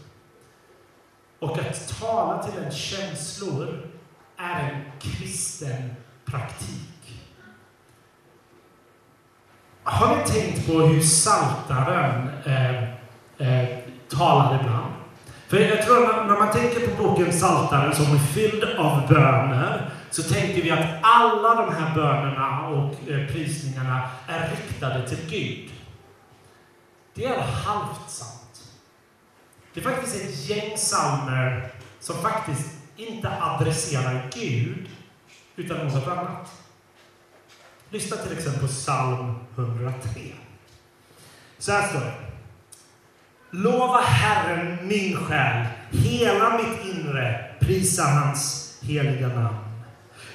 Och 1.39 1.59
att 1.59 2.01
tala 2.01 2.43
till 2.43 2.63
en 2.65 2.73
känslor 2.73 3.91
är 4.37 4.71
en 4.71 4.83
kristen 5.01 5.95
praktik. 6.25 6.93
Har 9.83 10.17
ni 10.17 10.25
tänkt 10.25 10.67
på 10.67 10.73
hur 10.73 11.01
Saltaren 11.01 12.31
eh, 12.45 12.83
eh, 13.39 13.79
talar 14.09 14.61
ibland? 14.61 14.93
För 15.49 15.59
jag 15.59 15.87
tror 15.87 16.11
att 16.11 16.27
när 16.27 16.39
man 16.39 16.53
tänker 16.53 16.87
på 16.87 17.03
boken 17.03 17.33
Saltaren 17.33 17.95
som 17.95 18.15
är 18.15 18.19
fylld 18.19 18.65
av 18.65 19.09
böner 19.09 19.91
så 20.13 20.23
tänker 20.23 20.63
vi 20.63 20.71
att 20.71 20.87
alla 21.03 21.55
de 21.55 21.75
här 21.75 21.95
bönerna 21.95 22.69
och 22.69 23.11
eh, 23.11 23.27
prisningarna 23.27 24.11
är 24.29 24.51
riktade 24.51 25.09
till 25.09 25.19
Gud. 25.31 25.71
Det 27.15 27.25
är 27.25 27.41
halvt 27.41 28.11
sant. 28.11 28.73
Det 29.75 29.81
är 29.81 29.85
faktiskt 29.85 30.17
ett 30.17 30.49
gäng 30.49 30.77
psalmer 30.77 31.73
som 32.01 32.17
faktiskt 32.17 32.69
inte 32.97 33.31
adresserar 33.41 34.31
Gud, 34.35 34.89
utan 35.57 35.87
något 35.87 36.09
annat. 36.09 36.53
Lyssna 37.91 38.17
till 38.17 38.39
exempel 38.39 38.61
på 38.61 38.69
psalm 38.69 39.35
103. 39.57 40.21
Så 41.59 41.73
här 41.73 41.89
står 41.89 42.01
det. 42.01 42.15
Lova 43.51 44.01
Herren 44.01 44.89
min 44.89 45.17
själ, 45.17 45.67
hela 45.91 46.57
mitt 46.57 46.95
inre, 46.95 47.55
prisa 47.61 48.03
hans 48.03 48.79
heliga 48.83 49.29
namn. 49.29 49.62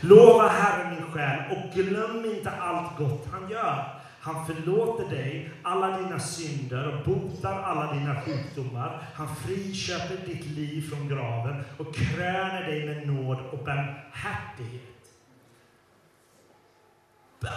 Lova 0.02 0.48
Herren 0.48 0.96
min 0.96 1.12
själ 1.12 1.40
och 1.52 1.74
glöm 1.74 2.26
inte 2.26 2.52
allt 2.52 2.98
gott 2.98 3.28
han 3.32 3.50
gör 3.50 3.98
han 4.28 4.46
förlåter 4.46 5.16
dig 5.16 5.52
alla 5.64 5.98
dina 5.98 6.20
synder 6.20 6.88
och 6.88 7.06
botar 7.06 7.62
alla 7.62 7.94
dina 7.94 8.22
sjukdomar. 8.22 9.04
Han 9.16 9.36
friköper 9.36 10.26
ditt 10.26 10.46
liv 10.46 10.90
från 10.90 11.08
graven 11.08 11.64
och 11.78 11.96
kröner 11.96 12.64
dig 12.64 12.86
med 12.86 13.08
nåd 13.08 13.38
och 13.52 13.58
barmhärtighet. 13.58 14.84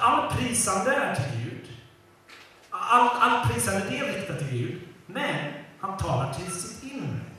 Allt 0.00 0.38
prisande 0.38 0.94
är 0.94 1.14
till 1.14 1.44
Gud. 1.44 1.68
Allt 2.70 3.12
all 3.22 3.48
prisande 3.48 3.86
det 3.90 3.98
är 3.98 4.12
riktat 4.12 4.38
till 4.38 4.58
Gud. 4.58 4.80
Men 5.06 5.52
han 5.80 5.98
talar 5.98 6.34
till 6.34 6.52
sitt 6.52 6.92
inre. 6.92 7.29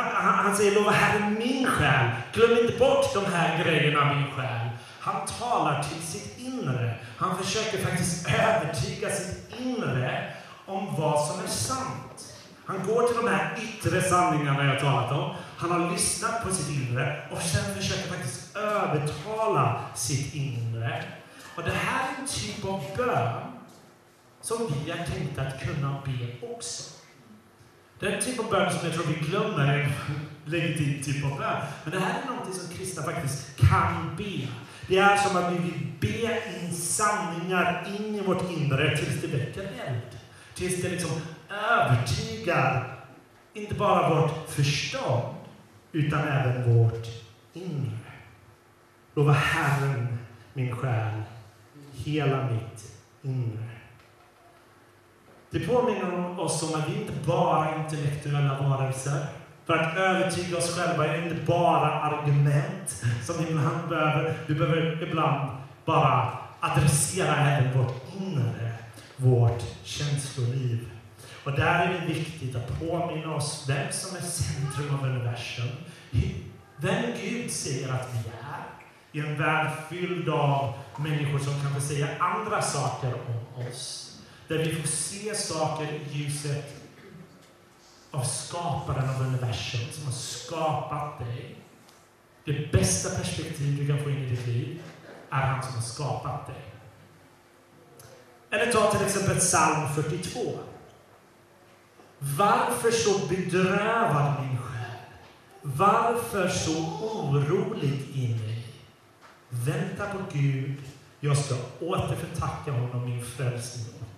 Han, 0.00 0.24
han, 0.24 0.44
han 0.44 0.56
säger, 0.56 0.74
lova 0.74 0.90
Herren 0.90 1.34
min 1.38 1.66
själ. 1.66 2.10
Glöm 2.32 2.58
inte 2.58 2.78
bort 2.78 3.14
de 3.14 3.24
här 3.24 3.64
grejerna 3.64 4.14
min 4.14 4.30
själ. 4.30 4.68
Han 5.00 5.26
talar 5.26 5.82
till 5.82 6.02
sitt 6.02 6.38
inre. 6.38 6.94
Han 7.16 7.38
försöker 7.38 7.78
faktiskt 7.78 8.28
övertyga 8.28 9.10
sitt 9.10 9.54
inre 9.58 10.32
om 10.66 10.94
vad 10.98 11.26
som 11.26 11.44
är 11.44 11.48
sant. 11.48 12.34
Han 12.66 12.86
går 12.86 13.06
till 13.06 13.16
de 13.16 13.28
här 13.28 13.58
yttre 13.62 14.02
sanningarna 14.02 14.64
jag 14.64 14.80
talat 14.80 15.12
om. 15.12 15.34
Han 15.56 15.70
har 15.70 15.90
lyssnat 15.90 16.44
på 16.44 16.54
sitt 16.54 16.68
inre 16.68 17.22
och 17.30 17.42
sen 17.42 17.74
försöker 17.74 18.08
faktiskt 18.08 18.56
övertala 18.56 19.80
sitt 19.94 20.34
inre. 20.34 21.04
Och 21.56 21.62
det 21.62 21.70
här 21.70 22.04
är 22.04 22.20
en 22.20 22.28
typ 22.28 22.64
av 22.64 22.84
bön 22.96 23.42
som 24.40 24.56
vi 24.66 24.90
är 24.90 25.06
tänkta 25.06 25.42
att 25.42 25.60
kunna 25.60 26.02
be 26.04 26.48
också. 26.54 26.99
Den 28.00 28.20
typ 28.20 28.38
av 28.40 28.50
bön 28.50 28.72
som 28.72 28.80
jag 28.84 28.94
tror 28.94 29.04
vi 29.04 29.26
glömmer 29.26 29.66
är 29.66 29.82
en 29.82 29.92
legitim 30.44 31.02
typ 31.02 31.24
av 31.24 31.38
bön. 31.38 31.62
Men 31.84 31.92
det 31.92 32.00
här 32.00 32.22
är 32.22 32.26
något 32.26 32.54
som 32.54 32.76
kristna 32.76 33.02
faktiskt 33.02 33.56
kan 33.56 34.16
be. 34.16 34.48
Det 34.88 34.98
är 34.98 35.16
som 35.16 35.36
att 35.36 35.52
vi 35.52 35.58
vill 35.58 35.92
be 36.00 36.40
in 36.60 36.74
sanningar 36.74 37.86
in 37.98 38.14
i 38.14 38.20
vårt 38.20 38.50
inre 38.50 38.96
tills 38.96 39.20
det 39.20 39.26
väcker 39.26 39.62
eld. 39.62 40.18
Tills 40.54 40.82
det 40.82 40.88
liksom 40.88 41.10
övertygar 41.70 42.96
inte 43.54 43.74
bara 43.74 44.20
vårt 44.20 44.50
förstånd, 44.50 45.34
utan 45.92 46.20
även 46.20 46.74
vårt 46.74 47.06
inre. 47.52 47.98
Lova 49.14 49.32
Herren, 49.32 50.18
min 50.52 50.76
själ, 50.76 51.22
hela 51.92 52.48
mitt 52.50 52.92
inre. 53.22 53.69
Det 55.50 55.60
påminner 55.60 56.40
oss 56.40 56.62
om 56.62 56.80
att 56.80 56.88
vi 56.88 57.00
inte 57.00 57.12
bara 57.26 57.68
är 57.68 57.78
intellektuella 57.78 58.58
varelser. 58.62 59.26
För 59.66 59.76
att 59.76 59.96
övertyga 59.96 60.58
oss 60.58 60.76
själva 60.76 61.06
är 61.06 61.22
inte 61.22 61.44
bara 61.46 61.92
argument 61.92 63.04
som 63.24 63.34
vi 63.38 63.50
ibland 63.50 63.88
behöver. 63.88 64.34
Vi 64.46 64.54
behöver 64.54 65.02
ibland 65.02 65.50
bara 65.84 66.38
adressera 66.60 67.36
även 67.36 67.78
vårt 67.78 68.02
inre, 68.20 68.72
vårt 69.16 69.62
känsloliv. 69.82 70.90
Och 71.44 71.52
där 71.52 71.86
är 71.86 72.00
det 72.00 72.14
viktigt 72.14 72.56
att 72.56 72.80
påminna 72.80 73.34
oss 73.34 73.64
vem 73.68 73.92
som 73.92 74.16
är 74.16 74.20
centrum 74.20 74.94
av 74.94 75.06
universum. 75.06 75.68
Vem 76.76 77.04
Gud 77.22 77.50
säger 77.50 77.92
att 77.92 78.08
vi 78.12 78.18
är. 78.18 78.60
I 79.12 79.28
en 79.28 79.38
värld 79.38 79.70
fylld 79.88 80.28
av 80.28 80.72
människor 80.96 81.38
som 81.38 81.60
kanske 81.62 81.80
säger 81.80 82.18
andra 82.20 82.62
saker 82.62 83.14
om 83.14 83.66
oss. 83.66 84.09
Där 84.50 84.58
vi 84.58 84.74
får 84.74 84.88
se 84.88 85.34
saker 85.34 85.84
i 85.84 86.00
ljuset 86.10 86.74
av 88.10 88.24
skaparen 88.24 89.10
av 89.10 89.22
universum 89.22 89.92
som 89.92 90.04
har 90.04 90.12
skapat 90.12 91.18
dig. 91.18 91.56
Det 92.44 92.72
bästa 92.72 93.18
perspektiv 93.18 93.78
du 93.78 93.86
kan 93.86 94.04
få 94.04 94.10
in 94.10 94.24
i 94.24 94.28
ditt 94.28 94.46
liv 94.46 94.82
är 95.30 95.40
han 95.40 95.62
som 95.62 95.74
har 95.74 95.82
skapat 95.82 96.46
dig. 96.46 96.64
Eller 98.50 98.72
ta 98.72 98.92
till 98.92 99.06
exempel 99.06 99.36
psalm 99.36 99.94
42. 99.94 100.58
Varför 102.18 102.90
så 102.90 103.26
bedrövad 103.28 104.40
min 104.40 104.58
själ? 104.58 104.98
Varför 105.62 106.48
så 106.48 106.78
orolig 107.02 108.08
i 108.14 108.28
mig? 108.28 108.66
Vänta 109.48 110.06
på 110.06 110.18
Gud, 110.32 110.76
jag 111.20 111.38
ska 111.38 111.54
återförtacka 111.80 112.72
honom 112.72 113.04
min 113.04 113.24
frälsning 113.24 113.86
och. 114.00 114.09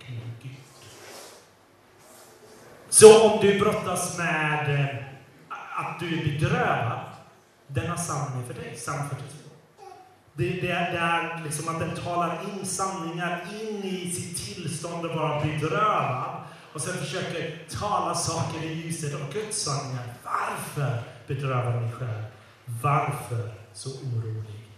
Så 2.89 3.29
om 3.29 3.41
du 3.41 3.59
brottas 3.59 4.17
med 4.17 4.79
eh, 4.79 4.95
att 5.49 5.99
du 5.99 6.19
är 6.19 6.25
bedrövad, 6.25 6.99
denna 7.67 7.97
sanning 7.97 8.43
är 8.43 8.53
för 8.53 8.61
dig, 8.61 8.75
psalm 8.75 9.09
42. 9.09 9.25
Det, 10.33 10.49
det, 10.49 10.71
är, 10.71 10.91
det 10.91 10.97
är 10.97 11.43
liksom 11.43 11.75
att 11.75 11.79
den 11.79 11.95
talar 11.95 12.39
in 12.43 12.65
sanningar 12.65 13.47
in 13.61 13.83
i 13.83 14.11
sitt 14.11 14.55
tillstånd 14.55 15.05
att 15.05 15.15
vara 15.15 15.45
bedrövad 15.45 16.41
och 16.73 16.81
sen 16.81 16.93
försöker 16.93 17.67
tala 17.79 18.15
saker 18.15 18.63
i 18.63 18.73
ljuset 18.73 19.13
av 19.13 19.33
Guds 19.33 19.63
sanningar. 19.63 20.13
Varför 20.23 21.03
bedrövar 21.27 21.81
ni 21.81 21.91
själv? 21.91 22.23
Varför 22.65 23.53
så 23.73 23.89
orolig? 23.89 24.69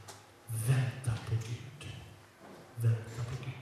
Vänta 0.48 1.20
på 1.30 1.36
Gud. 1.36 1.92
Vänta 2.76 3.24
på 3.24 3.36
Gud. 3.44 3.54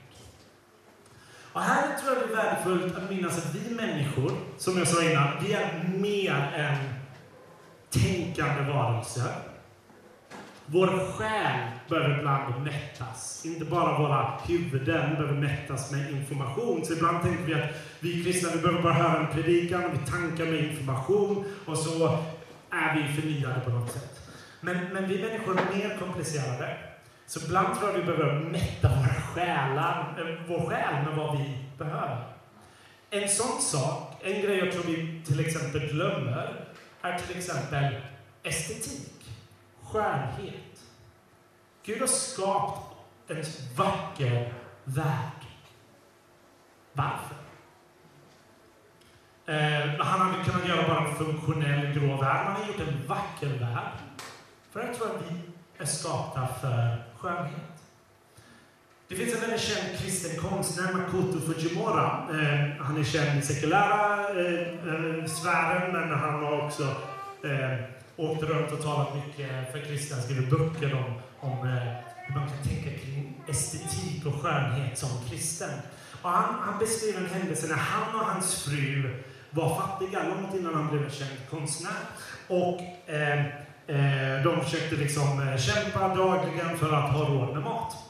Och 1.52 1.62
här 1.94 2.00
tror 2.00 2.16
jag 2.16 2.28
det 2.28 2.32
är 2.32 2.44
värdefullt 2.44 2.96
att 2.96 3.10
minnas 3.10 3.38
att 3.38 3.54
vi 3.54 3.74
människor, 3.74 4.32
som 4.58 4.78
jag 4.78 4.88
sa 4.88 5.02
innan, 5.02 5.28
vi 5.46 5.52
är 5.52 5.88
mer 5.98 6.52
än 6.56 6.76
tänkande 7.90 8.72
varelser. 8.72 9.32
Vår 10.66 11.12
själ 11.12 11.70
behöver 11.88 12.18
ibland 12.18 12.64
mättas. 12.64 13.42
Inte 13.46 13.64
bara 13.64 13.98
våra 13.98 14.32
huvuden 14.48 15.14
behöver 15.14 15.40
mättas 15.40 15.92
med 15.92 16.10
information. 16.10 16.84
Så 16.84 16.92
ibland 16.92 17.22
tänker 17.22 17.44
vi 17.44 17.54
att 17.54 17.70
vi 18.00 18.24
kristna 18.24 18.48
vi 18.54 18.62
behöver 18.62 18.82
bara 18.82 18.92
höra 18.92 19.20
en 19.20 19.34
predikan, 19.34 19.82
vi 19.92 20.10
tankar 20.10 20.44
med 20.44 20.64
information 20.64 21.44
och 21.66 21.78
så 21.78 22.18
är 22.70 22.94
vi 22.94 23.20
förnyade 23.20 23.60
på 23.60 23.70
något 23.70 23.92
sätt. 23.92 24.20
Men, 24.60 24.76
men 24.92 25.08
vi 25.08 25.22
människor 25.22 25.58
är 25.58 25.78
mer 25.78 25.96
komplicerade. 25.98 26.76
Så 27.26 27.40
ibland 27.44 27.78
tror 27.78 27.90
jag 27.90 27.98
vi 27.98 28.04
behöver 28.04 28.40
mätta 28.40 28.88
våra 28.88 29.14
själar, 29.34 30.14
eh, 30.18 30.38
vår 30.48 30.70
själ 30.70 31.04
med 31.04 31.16
vad 31.16 31.38
vi 31.38 31.63
behöver. 31.78 32.24
En 33.10 33.28
sån 33.28 33.60
sak, 33.60 34.20
en 34.22 34.42
grej 34.42 34.58
jag 34.58 34.72
tror 34.72 34.82
vi 34.82 35.22
till 35.26 35.40
exempel 35.40 35.88
glömmer, 35.92 36.66
är 37.02 37.18
till 37.18 37.38
exempel 37.38 37.96
estetik 38.42 39.14
skönhet. 39.82 40.84
Gud 41.84 42.00
har 42.00 42.06
skapat 42.06 42.84
en 43.28 43.44
vacker 43.76 44.52
värld. 44.84 45.44
Varför? 46.92 47.36
Eh, 49.46 49.88
han 49.98 50.20
hade 50.20 50.44
kunnat 50.44 50.68
göra 50.68 50.88
bara 50.88 51.08
en 51.08 51.16
funktionell 51.16 51.98
grå 51.98 52.16
värld. 52.16 52.46
Han 52.46 52.56
har 52.56 52.66
gjort 52.66 52.88
en 52.88 53.06
vacker 53.06 53.48
värld. 53.48 53.92
För 54.70 54.80
jag 54.80 54.94
tror 54.94 55.06
att 55.06 55.22
vi 55.22 55.40
är 55.78 55.86
skapta 55.86 56.46
för 56.46 57.04
skönhet. 57.18 57.73
Det 59.14 59.20
finns 59.20 59.34
en 59.34 59.40
väldigt 59.40 59.60
känd 59.60 59.98
kristen 59.98 60.40
konstnär, 60.40 60.92
Makoto 60.92 61.40
Fujimura. 61.40 62.26
Eh, 62.30 62.84
han 62.84 63.00
är 63.00 63.04
känd 63.04 63.38
i 63.38 63.42
sekulära 63.42 64.28
eh, 64.28 64.60
eh, 64.60 65.26
sfären, 65.26 65.92
men 65.92 66.18
han 66.18 66.44
har 66.44 66.66
också 66.66 66.82
eh, 67.44 67.84
åkt 68.16 68.42
runt 68.42 68.72
och 68.72 68.82
talat 68.82 69.08
mycket 69.14 69.72
för 69.72 69.80
kristna, 69.80 70.16
skrivit 70.16 70.50
böcker 70.50 70.94
om, 70.94 71.14
om 71.50 71.68
eh, 71.68 71.92
hur 72.16 72.34
man 72.34 72.48
kan 72.48 72.58
tänka 72.64 72.98
kring 72.98 73.42
estetik 73.48 74.26
och 74.26 74.42
skönhet 74.42 74.98
som 74.98 75.08
kristen. 75.30 75.70
Och 76.22 76.30
han, 76.30 76.54
han 76.60 76.78
beskriver 76.78 77.18
en 77.20 77.40
händelse 77.40 77.66
när 77.68 77.76
han 77.76 78.20
och 78.20 78.26
hans 78.26 78.64
fru 78.64 79.22
var 79.50 79.76
fattiga, 79.76 80.22
långt 80.28 80.54
innan 80.54 80.74
han 80.74 80.88
blev 80.88 81.04
en 81.04 81.10
känd 81.10 81.38
konstnär. 81.50 82.02
Och 82.48 82.80
eh, 83.10 83.46
eh, 83.86 84.42
de 84.44 84.64
försökte 84.64 84.96
liksom 84.96 85.48
eh, 85.48 85.56
kämpa 85.56 86.14
dagligen 86.14 86.78
för 86.78 86.92
att 86.92 87.12
ha 87.12 87.28
råd 87.28 87.54
med 87.54 87.62
mat. 87.62 88.03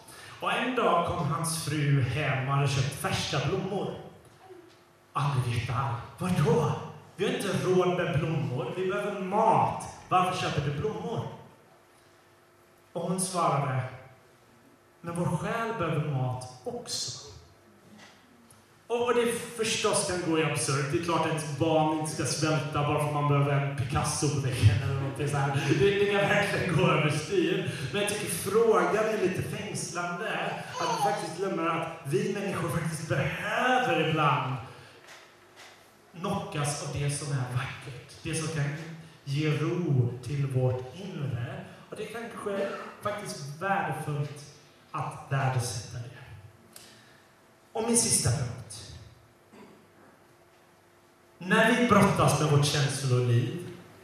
Och 0.44 0.52
en 0.52 0.74
dag 0.74 1.07
kom 1.07 1.26
hans 1.26 1.64
fru 1.64 2.02
hem 2.02 2.48
och 2.48 2.54
hade 2.54 2.68
köpt 2.68 2.94
färska 2.94 3.38
blommor. 3.48 3.94
Och 5.12 5.20
blev. 5.44 5.76
Vadå? 6.18 6.72
Vi 7.16 7.26
har 7.26 7.35
inte 7.35 7.48
råd 7.48 7.96
med 7.96 8.18
blommor, 8.18 8.74
vi 8.76 8.87
behöver 8.87 9.20
mat. 9.20 9.85
Varför 10.09 10.38
köper 10.38 10.61
du 10.61 10.78
blommor? 10.78 11.20
Och 12.92 13.02
hon 13.02 13.20
svarade, 13.20 13.83
men 15.00 15.14
vår 15.14 15.37
själ 15.37 15.74
behöver 15.78 16.11
mat 16.11 16.61
också. 16.64 17.34
Och 18.94 19.14
det 19.14 19.33
förstås 19.33 20.07
kan 20.07 20.30
gå 20.30 20.38
i 20.38 20.44
absurt. 20.44 20.92
Det 20.92 20.98
är 20.98 21.04
klart 21.04 21.20
att 21.20 21.26
ens 21.26 21.59
barn 21.59 21.98
inte 21.98 22.12
ska 22.12 22.24
svälta 22.24 22.72
bara 22.72 22.98
för 22.98 23.07
att 23.07 23.14
man 23.14 23.28
behöver 23.28 23.52
en 23.52 23.76
Picasso 23.76 24.28
på 24.28 24.40
väggen 24.40 24.83
eller 24.85 24.94
någonting 24.94 25.28
så 25.28 25.37
här. 25.37 25.61
Det, 25.78 25.90
det 25.90 26.07
kan 26.07 26.20
verkligen 26.20 26.76
gå 26.76 26.90
överstyr. 26.90 27.70
Men 27.92 28.02
jag 28.02 28.11
tycker 28.11 28.26
frågan 28.26 29.04
är 29.04 29.22
lite 29.22 29.42
fängslande. 29.42 30.30
Att 30.80 30.98
vi 30.98 31.02
faktiskt 31.02 31.37
glömmer 31.37 31.66
att 31.66 31.88
vi 32.04 32.33
människor 32.33 32.68
faktiskt 32.68 33.09
behöver 33.09 34.09
ibland 34.09 34.57
knockas 36.20 36.83
av 36.83 37.00
det 37.00 37.11
som 37.11 37.33
är 37.33 37.52
vackert. 37.54 38.16
Det 38.22 38.35
som 38.35 38.48
kan 38.48 38.64
ge 39.24 39.50
ro 39.50 40.12
till 40.22 40.46
vårt 40.46 40.94
inre. 40.96 41.64
Och 41.90 41.96
det 41.96 42.04
kanske 42.04 42.52
är 42.52 42.70
faktiskt 43.02 43.40
värdefullt 43.61 44.44
att 44.90 45.26
värdesätta 45.30 45.98
det. 45.98 46.14
Och 47.72 47.88
min 47.88 47.98
sista 47.98 48.30
punkt. 48.30 48.63
När 51.46 51.80
vi 51.80 51.88
brottas 51.88 52.40
med 52.40 52.50
vårt 52.50 52.66
känsloliv, 52.66 53.48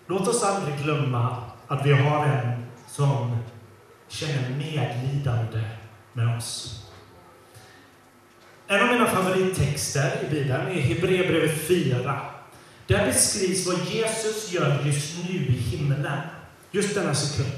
låt 0.07 0.29
oss 0.29 0.43
aldrig 0.43 0.79
glömma 0.83 1.37
att 1.67 1.87
vi 1.87 1.93
har 1.93 2.27
en 2.27 2.67
som 2.89 3.39
känner 4.09 4.51
medlidande 4.51 5.61
med 6.13 6.37
oss. 6.37 6.81
En 8.67 8.81
av 8.81 8.89
mina 8.89 9.07
favorittexter 9.07 10.13
i 10.27 10.31
Bibeln 10.31 10.67
är 10.69 10.81
Hebreerbrevet 10.81 11.69
4. 11.69 12.21
Där 12.87 13.07
beskrivs 13.07 13.67
vad 13.67 13.79
Jesus 13.87 14.53
gör 14.53 14.83
just 14.85 15.29
nu 15.29 15.35
i 15.35 15.53
himlen. 15.53 16.21
Just 16.71 16.95
denna 16.95 17.15
sekund. 17.15 17.53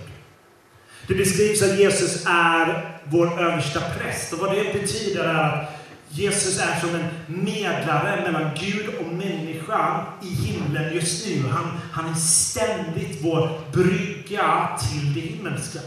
Det 1.06 1.14
beskrivs 1.14 1.62
att 1.62 1.78
Jesus 1.78 2.26
är 2.26 2.98
vår 3.04 3.42
översta 3.42 3.80
präst. 3.80 4.32
Och 4.32 4.38
vad 4.38 4.54
det 4.54 4.80
betyder 4.80 5.24
är 5.24 5.34
att 5.34 5.71
Jesus 6.14 6.60
är 6.60 6.80
som 6.80 6.94
en 6.94 7.08
medlare 7.26 8.22
mellan 8.22 8.50
Gud 8.54 8.88
och 9.00 9.06
människan 9.06 10.04
i 10.22 10.26
himlen 10.26 10.94
just 10.94 11.26
nu. 11.26 11.48
Han, 11.48 11.80
han 11.92 12.10
är 12.10 12.14
ständigt 12.14 13.18
vår 13.22 13.60
brygga 13.72 14.78
till 14.78 15.14
det 15.14 15.20
himmelska. 15.20 15.78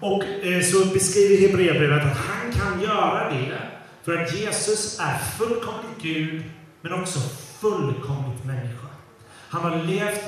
Och 0.00 0.24
eh, 0.24 0.62
så 0.62 0.84
beskriver 0.84 1.48
Hebreerbrevet 1.48 2.02
att 2.02 2.18
han 2.18 2.52
kan 2.52 2.80
göra 2.80 3.30
det 3.30 3.58
för 4.02 4.16
att 4.16 4.34
Jesus 4.34 5.00
är 5.00 5.18
fullkomligt 5.18 6.02
Gud, 6.02 6.42
men 6.80 6.92
också 6.92 7.20
fullkomligt 7.60 8.44
människa. 8.44 8.86
Han 9.48 9.62
har 9.62 9.84
levt 9.84 10.22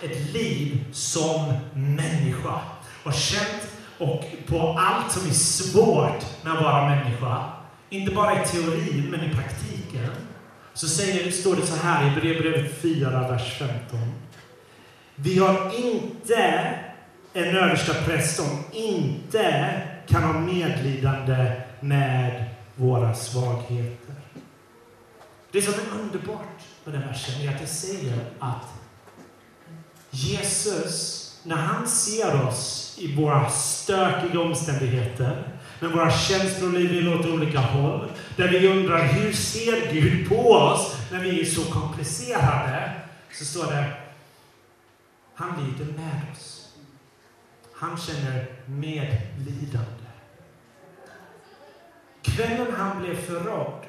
ett 0.00 0.32
liv 0.32 0.84
som 0.92 1.52
människa 1.74 2.60
och 3.02 3.14
känt 3.14 3.68
och 3.98 4.24
på 4.48 4.78
allt 4.78 5.12
som 5.12 5.28
är 5.28 5.34
svårt 5.34 6.44
med 6.44 6.52
att 6.52 6.62
vara 6.62 6.88
människa, 6.88 7.44
inte 7.90 8.14
bara 8.14 8.42
i 8.42 8.46
teorin 8.46 9.10
men 9.10 9.30
i 9.30 9.34
praktiken, 9.34 10.10
så 10.74 10.88
säger, 10.88 11.30
står 11.30 11.56
det 11.56 11.66
så 11.66 11.76
här 11.76 12.06
i 12.06 12.08
Hebreerbrevet 12.08 12.82
4, 12.82 13.28
vers 13.30 13.58
15. 13.58 13.98
Vi 15.14 15.38
har 15.38 15.72
inte 15.84 16.74
en 17.32 17.56
översta 17.56 17.94
präst 17.94 18.36
som 18.36 18.64
inte 18.72 19.72
kan 20.06 20.22
ha 20.22 20.40
medlidande 20.40 21.60
med 21.80 22.44
våra 22.74 23.14
svagheter. 23.14 24.14
Det 25.52 25.62
som 25.62 25.74
är 25.74 26.00
underbart 26.00 26.62
med 26.84 26.94
den 26.94 27.02
versen 27.02 27.48
är 27.48 27.54
att 27.54 27.60
det 27.60 27.66
säger 27.66 28.18
att 28.38 28.66
Jesus, 30.10 31.27
när 31.42 31.56
han 31.56 31.88
ser 31.88 32.46
oss 32.48 32.96
i 33.00 33.16
våra 33.16 33.50
stökiga 33.50 34.40
omständigheter, 34.40 35.42
när 35.80 35.88
våra 35.88 36.10
känsloliv 36.10 36.90
vill 36.90 37.14
åt 37.14 37.26
olika 37.26 37.60
håll, 37.60 38.08
där 38.36 38.48
vi 38.48 38.68
undrar 38.68 39.06
hur 39.06 39.32
ser 39.32 39.92
Gud 39.92 40.28
på 40.28 40.52
oss 40.52 40.96
när 41.12 41.20
vi 41.20 41.40
är 41.40 41.44
så 41.44 41.64
komplicerade, 41.72 42.92
så 43.32 43.44
står 43.44 43.66
det 43.66 43.92
han 45.34 45.64
lider 45.64 45.92
med 45.92 46.22
oss. 46.32 46.68
Han 47.72 47.96
känner 47.98 48.46
medlidande. 48.66 50.08
Kvällen 52.22 52.74
han 52.76 53.02
blev 53.02 53.14
förrådd 53.14 53.82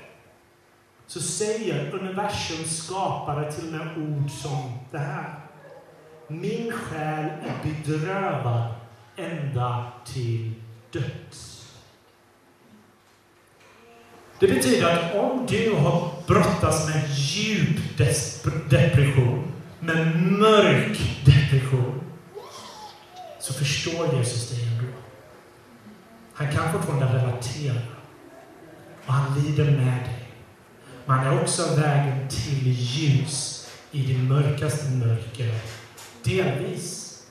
så 1.07 1.21
säger 1.21 1.95
universums 1.95 2.85
skapare 2.85 3.51
till 3.51 3.65
och 3.67 3.71
med 3.71 3.97
ord 3.97 4.31
som 4.31 4.79
det 4.91 4.97
här. 4.97 5.48
Min 6.31 6.71
själ 6.71 7.25
är 7.25 7.55
bedrövad 7.63 8.73
ända 9.15 9.91
till 10.05 10.53
döds. 10.91 11.65
Det 14.39 14.47
betyder 14.47 14.93
att 14.93 15.15
om 15.15 15.45
du 15.45 15.73
har 15.73 16.11
brottats 16.27 16.87
med 16.87 17.09
djup 17.09 17.97
depression, 18.69 19.51
med 19.79 20.23
mörk 20.31 21.25
depression, 21.25 22.01
så 23.39 23.53
förstår 23.53 24.15
Jesus 24.17 24.49
dig 24.49 24.67
ändå. 24.67 24.93
Han 26.33 26.51
kan 26.51 26.71
fortfarande 26.71 27.05
relatera. 27.05 27.81
Och 29.05 29.13
han 29.13 29.39
lider 29.39 29.65
med 29.65 30.03
dig. 30.03 30.25
Men 31.05 31.17
han 31.17 31.27
är 31.27 31.41
också 31.41 31.75
vägen 31.75 32.29
till 32.29 32.67
ljus 32.67 33.69
i 33.91 34.13
det 34.13 34.17
mörkaste 34.17 34.89
mörker. 34.89 35.78
Delvis 36.23 37.23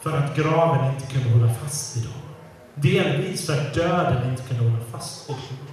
för 0.00 0.18
att 0.18 0.36
graven 0.36 0.94
inte 0.94 1.06
kunde 1.06 1.30
hålla 1.30 1.54
fast 1.54 1.96
vid 1.96 2.04
honom. 2.04 2.28
Delvis 2.74 3.46
för 3.46 3.52
att 3.52 3.74
döden 3.74 4.30
inte 4.30 4.42
kunde 4.42 4.70
hålla 4.70 4.84
fast 4.92 5.30
vid 5.30 5.36
honom. 5.36 5.66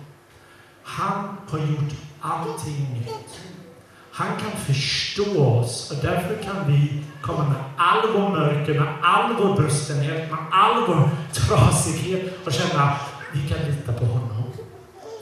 Han 0.83 1.37
har 1.49 1.59
gjort 1.59 1.93
allting 2.21 2.93
nytt. 2.93 3.39
Han 4.11 4.27
kan 4.27 4.51
förstå 4.51 5.45
oss 5.45 5.91
och 5.91 5.97
därför 6.01 6.43
kan 6.43 6.71
vi 6.71 7.03
komma 7.21 7.43
med 7.47 7.63
all 7.77 8.13
vår 8.13 8.29
mörker, 8.29 8.79
med 8.79 8.93
all 9.01 9.33
vår 9.33 9.55
brustenhet, 9.55 10.31
med 10.31 10.39
all 10.51 10.87
vår 10.87 11.09
trasighet 11.33 12.45
och 12.45 12.53
känna 12.53 12.83
att 12.83 13.01
vi 13.33 13.49
kan 13.49 13.57
lita 13.57 13.93
på 13.93 14.05
honom. 14.05 14.43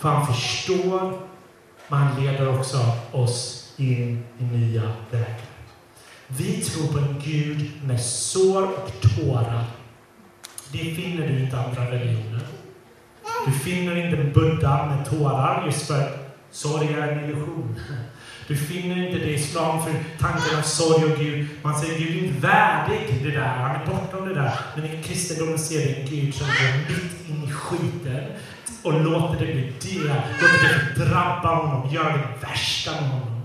För 0.02 0.10
han 0.10 0.28
förstår, 0.28 1.20
men 1.88 2.00
han 2.00 2.24
leder 2.24 2.60
också 2.60 2.78
oss 3.12 3.72
in 3.78 4.24
i 4.40 4.44
nya 4.44 4.92
vägar. 5.12 5.47
Vi 6.28 6.62
tror 6.62 6.88
på 6.88 7.00
en 7.00 7.22
Gud 7.26 7.72
med 7.84 8.02
sår 8.02 8.64
och 8.64 8.92
tårar. 9.02 9.64
Det 10.72 10.78
finner 10.78 11.28
du 11.28 11.40
inte 11.40 11.56
i 11.56 11.60
andra 11.60 11.92
religioner. 11.92 12.42
Du 13.46 13.52
finner 13.52 13.96
inte 13.96 14.18
en 14.18 14.34
Buddha 14.34 14.86
med 14.86 15.10
tårar 15.10 15.66
just 15.66 15.88
för 15.88 16.02
att 16.02 16.38
sorg 16.52 16.94
är 16.94 17.08
en 17.08 17.24
illusion. 17.24 17.80
Du 18.48 18.56
finner 18.56 19.08
inte 19.08 19.20
det 19.20 19.32
i 19.32 19.34
islam 19.34 19.84
för 19.84 19.94
tanken 20.20 20.60
av 20.60 20.62
sorg 20.62 21.06
och 21.12 21.20
Gud. 21.20 21.48
Man 21.62 21.80
säger 21.80 22.00
Gud 22.00 22.18
är 22.18 22.28
inte 22.28 22.40
värdig 22.40 23.24
det 23.24 23.32
där, 23.32 23.48
han 23.48 23.82
är 23.82 23.86
bortom 23.86 24.28
det 24.28 24.34
där. 24.34 24.54
Men 24.76 24.86
i 24.86 25.04
kristendomen 25.04 25.60
ser 25.60 25.80
vi 25.80 25.96
en 25.96 26.08
Gud 26.10 26.36
som 26.36 26.48
går 26.48 26.94
mitt 26.94 27.30
in 27.30 27.44
i 27.44 27.52
skiten 27.52 28.24
och 28.84 29.04
låter 29.04 29.46
det 29.46 29.54
bli 29.54 29.74
det. 29.82 30.24
Låter 30.42 30.94
det 30.96 31.06
drabba 31.06 31.56
honom, 31.56 31.94
gör 31.94 32.12
det 32.12 32.48
värsta 32.48 32.92
med 32.92 33.10
honom. 33.10 33.42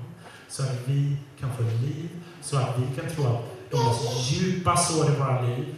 Så 0.49 0.63
att 0.63 0.79
vi 0.87 1.17
kan 1.41 1.57
få 1.57 1.63
liv, 1.63 2.09
så 2.43 2.57
att 2.57 2.79
vi 2.79 3.01
kan 3.01 3.11
tro 3.11 3.27
att 3.27 3.71
de 3.71 3.87
mest 3.87 4.33
djupa 4.33 4.77
sår 4.77 5.11
i 5.11 5.17
våra 5.19 5.41
liv 5.41 5.75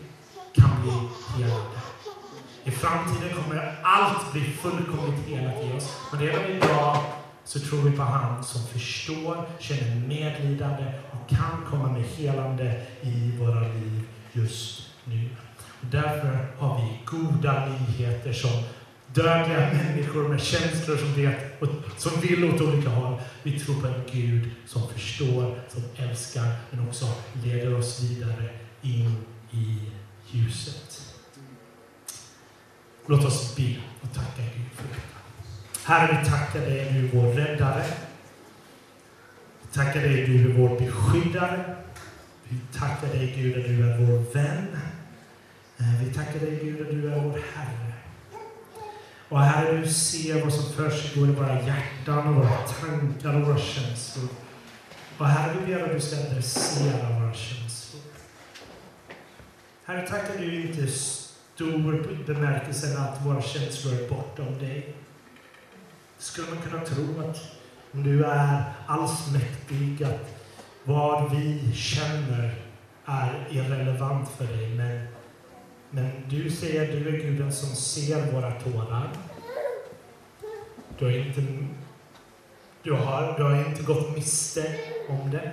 kan 0.54 0.70
bli 0.82 0.92
helade. 1.36 1.80
I 2.64 2.70
framtiden 2.70 3.30
kommer 3.34 3.78
allt 3.82 4.32
bli 4.32 4.42
fullkomligt 4.42 5.28
helat 5.28 5.54
i 5.64 5.76
oss. 5.76 5.96
Men 6.12 6.20
redan 6.20 6.44
idag 6.44 6.96
så 7.44 7.60
tror 7.60 7.78
vi 7.78 7.96
på 7.96 8.02
han 8.02 8.44
som 8.44 8.66
förstår, 8.66 9.48
känner 9.58 10.08
medlidande 10.08 10.92
och 11.10 11.28
kan 11.28 11.64
komma 11.70 11.92
med 11.92 12.02
helande 12.02 12.82
i 13.02 13.36
våra 13.38 13.60
liv 13.60 14.02
just 14.32 14.82
nu. 15.04 15.28
Och 15.80 15.86
därför 15.86 16.46
har 16.58 16.80
vi 16.80 17.00
goda 17.04 17.66
nyheter 17.66 18.32
som 18.32 18.50
dödliga 19.14 19.72
människor 19.72 20.28
med 20.28 20.42
känslor 20.42 20.96
som 20.96 21.14
vet 21.14 21.62
och 21.62 21.68
som 21.96 22.20
vill 22.20 22.44
åt 22.44 22.60
olika 22.60 22.88
håll. 22.88 23.20
Vi 23.42 23.60
tror 23.60 23.80
på 23.80 23.86
en 23.86 24.02
Gud 24.12 24.50
som 24.66 24.88
förstår, 24.88 25.58
som 25.68 25.82
älskar, 25.96 26.48
men 26.70 26.88
också 26.88 27.06
leder 27.44 27.78
oss 27.78 28.02
vidare 28.02 28.48
in 28.82 29.16
i 29.50 29.78
ljuset. 30.30 31.14
Låt 33.06 33.24
oss 33.24 33.56
be 33.56 33.76
och 34.00 34.14
tacka 34.14 34.42
Gud 34.42 34.70
för 34.74 34.88
detta. 34.88 35.18
Herre, 35.84 36.18
vi 36.22 36.30
tackar 36.30 36.60
dig, 36.60 36.92
du 36.92 37.08
är 37.08 37.12
vår 37.12 37.32
räddare. 37.32 37.84
Vi 39.62 39.74
tackar 39.74 40.00
dig, 40.00 40.26
du 40.26 40.50
är 40.50 40.54
vår 40.58 40.78
beskyddare. 40.78 41.76
Vi 42.48 42.58
tackar 42.78 43.08
dig, 43.08 43.34
Gud, 43.36 43.58
att 43.58 43.68
du 43.68 43.90
är 43.90 43.98
vår 43.98 44.34
vän. 44.34 44.66
Eh, 45.78 46.04
vi 46.04 46.14
tackar 46.14 46.40
dig, 46.40 46.58
Gud, 46.62 46.80
att 46.80 46.90
du 46.90 47.12
är 47.12 47.20
vår 47.20 47.38
Herre. 47.54 47.83
Och 49.34 49.40
Herre, 49.40 49.76
du 49.76 49.88
ser 49.88 50.42
vad 50.42 50.52
som 50.52 50.72
försiggår 50.72 51.28
i 51.28 51.32
våra 51.32 51.62
hjärtan 51.62 52.28
och 52.28 52.34
våra 52.34 52.56
tankar 52.56 53.40
och 53.40 53.46
våra 53.46 53.58
känslor. 53.58 54.28
Och 55.18 55.26
Herre, 55.26 55.56
vi 55.60 55.74
ber 55.74 55.84
att 55.84 55.92
du 55.92 56.00
ska 56.00 56.16
adressera 56.16 57.20
våra 57.20 57.34
känslor. 57.34 58.02
Herre, 59.84 60.08
tack 60.08 60.30
att 60.30 60.38
du 60.38 60.62
inte 60.62 60.82
är 60.82 60.86
stor 60.86 62.24
bemärkelsen 62.26 62.96
att 62.96 63.26
våra 63.26 63.42
känslor 63.42 63.94
är 63.94 64.08
bortom 64.08 64.58
dig. 64.58 64.94
Skulle 66.18 66.48
man 66.48 66.62
kunna 66.62 66.84
tro 66.84 67.20
att 67.20 67.40
om 67.92 68.02
du 68.02 68.24
är 68.24 68.62
allsmäktig, 68.86 70.04
att 70.04 70.34
vad 70.84 71.30
vi 71.30 71.72
känner 71.74 72.54
är 73.04 73.46
irrelevant 73.50 74.28
för 74.28 74.44
dig. 74.44 74.68
Men 74.68 75.13
men 75.90 76.10
du 76.28 76.50
säger 76.50 76.92
du 76.92 77.08
är 77.08 77.12
Guden 77.12 77.52
som 77.52 77.68
ser 77.68 78.32
våra 78.32 78.50
tårar. 78.50 79.10
Du 80.98 81.04
har 81.04 81.12
inte, 81.12 81.42
du 82.82 82.92
har, 82.92 83.34
du 83.38 83.42
har 83.42 83.68
inte 83.68 83.82
gått 83.82 84.16
miste 84.16 84.76
om 85.08 85.30
det, 85.30 85.52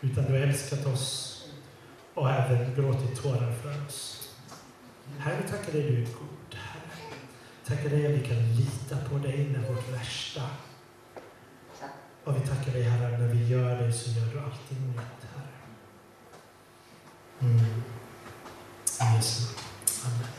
utan 0.00 0.24
du 0.24 0.32
har 0.32 0.38
älskat 0.38 0.86
oss 0.86 1.32
och 2.14 2.30
även 2.30 2.74
gråtit 2.74 3.22
tårar 3.22 3.52
för 3.62 3.86
oss. 3.86 4.28
Herre, 5.18 5.36
vi 5.42 5.50
tackar 5.50 5.72
dig, 5.72 5.82
du 5.82 6.02
är 6.02 6.06
god. 6.06 6.54
Herre. 6.54 7.12
Tackar 7.66 7.90
dig 7.90 8.06
att 8.06 8.12
vi 8.12 8.26
kan 8.26 8.54
lita 8.54 8.96
på 9.10 9.18
dig 9.18 9.48
när 9.52 9.68
vårt 9.68 9.92
värsta. 9.92 10.42
Och 12.24 12.36
vi 12.36 12.40
tackar 12.40 12.72
dig, 12.72 12.82
Herre, 12.82 13.18
när 13.18 13.28
vi 13.28 13.46
gör 13.48 13.82
det 13.82 13.92
så 13.92 14.10
gör 14.10 14.26
du 14.26 14.38
allting 14.40 14.86
nytt. 14.86 15.30
Herre 15.34 15.56
mm. 17.40 17.82
Yes. 19.00 19.54
Amen. 20.06 20.35